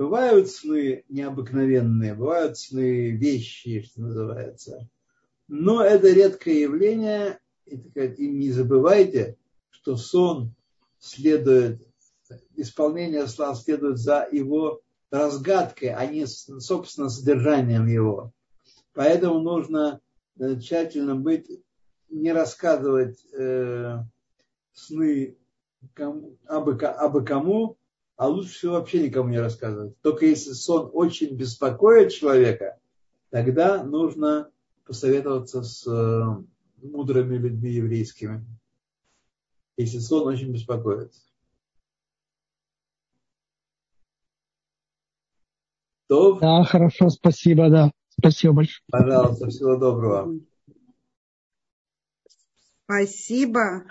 [0.01, 4.89] Бывают сны необыкновенные, бывают сны вещи, что называется.
[5.47, 9.37] Но это редкое явление, и не забывайте,
[9.69, 10.55] что сон
[10.99, 11.87] следует,
[12.57, 14.81] исполнение сна следует за его
[15.11, 18.33] разгадкой, а не, собственно, содержанием его.
[18.95, 20.01] Поэтому нужно
[20.39, 21.47] э, тщательно быть,
[22.09, 23.99] не рассказывать э,
[24.73, 25.37] сны
[25.93, 27.77] кому, абы, абы кому,
[28.21, 29.99] а лучше всего вообще никому не рассказывать.
[30.03, 32.79] Только если сон очень беспокоит человека,
[33.31, 34.51] тогда нужно
[34.85, 36.23] посоветоваться с э,
[36.83, 38.45] мудрыми людьми еврейскими,
[39.79, 41.15] если сон очень беспокоит.
[46.07, 46.39] То?
[46.41, 47.91] Да, хорошо, спасибо, да.
[48.19, 48.85] Спасибо большое.
[48.91, 50.39] Пожалуйста, всего доброго.
[52.85, 53.85] Спасибо.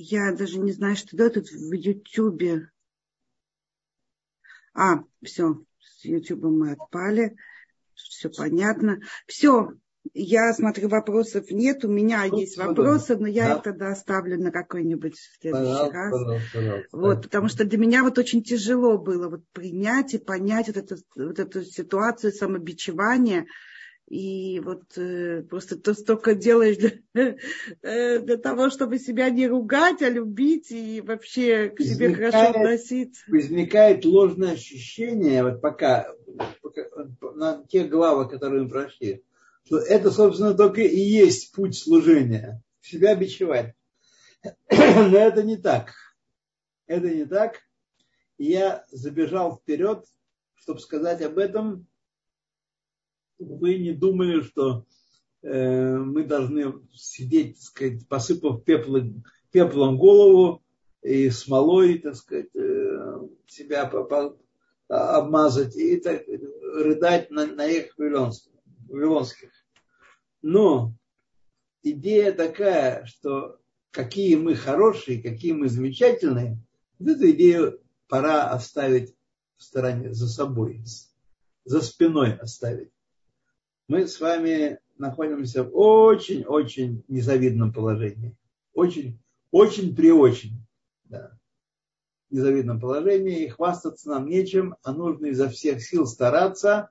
[0.00, 2.70] Я даже не знаю, что да, тут в Ютьюбе.
[4.72, 7.36] А, все, с Ютьюба мы отпали.
[7.94, 9.00] Все понятно.
[9.26, 9.72] Все,
[10.14, 11.84] я смотрю, вопросов нет.
[11.84, 13.56] У меня ну, есть вопросы, но я да.
[13.56, 16.12] их тогда оставлю на какой-нибудь следующий пожалуйста, раз.
[16.12, 16.96] Пожалуйста, пожалуйста.
[16.96, 20.96] Вот, потому что для меня вот очень тяжело было вот принять и понять вот эту,
[21.16, 23.46] вот эту ситуацию самобичевания
[24.08, 26.92] и вот э, просто ты столько делаешь для,
[27.82, 33.22] э, для того, чтобы себя не ругать, а любить и вообще к себе хорошо относиться.
[33.28, 36.10] Возникает ложное ощущение, вот пока,
[36.62, 36.82] пока
[37.34, 39.22] на тех главах, которые мы прошли,
[39.64, 42.62] что это, собственно, только и есть путь служения.
[42.80, 43.74] Себя бичевать.
[44.70, 45.92] Но это не так.
[46.86, 47.60] Это не так.
[48.38, 50.06] я забежал вперед,
[50.54, 51.86] чтобы сказать об этом
[53.38, 54.84] вы не думали, что
[55.42, 60.62] э, мы должны сидеть, так сказать, посыпав пеплом, пеплом голову
[61.02, 64.36] и смолой, так сказать, э, себя по,
[64.88, 69.50] обмазать и так, рыдать на, на их вавилонских.
[70.42, 70.94] Но
[71.82, 73.58] идея такая, что
[73.90, 76.58] какие мы хорошие, какие мы замечательные,
[77.00, 79.14] эту идею пора оставить
[79.56, 80.82] в стороне, за собой,
[81.64, 82.90] за спиной оставить
[83.88, 88.36] мы с вами находимся в очень-очень незавидном положении.
[88.74, 89.18] Очень,
[89.50, 90.60] очень при очень
[91.04, 91.38] да,
[92.30, 93.44] незавидном положении.
[93.44, 96.90] И хвастаться нам нечем, а нужно изо всех сил стараться,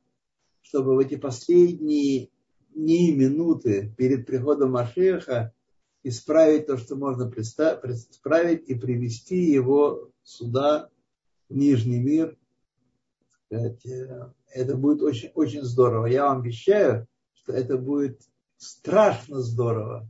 [0.62, 2.30] чтобы в эти последние
[2.74, 5.54] дни, минуты перед приходом Машеха
[6.04, 10.90] исправить то, что можно исправить и привести его сюда,
[11.50, 12.38] в Нижний мир,
[13.46, 16.08] сказать, э, это будет очень, очень здорово.
[16.08, 18.22] Я вам обещаю, что это будет
[18.58, 20.10] страшно здорово.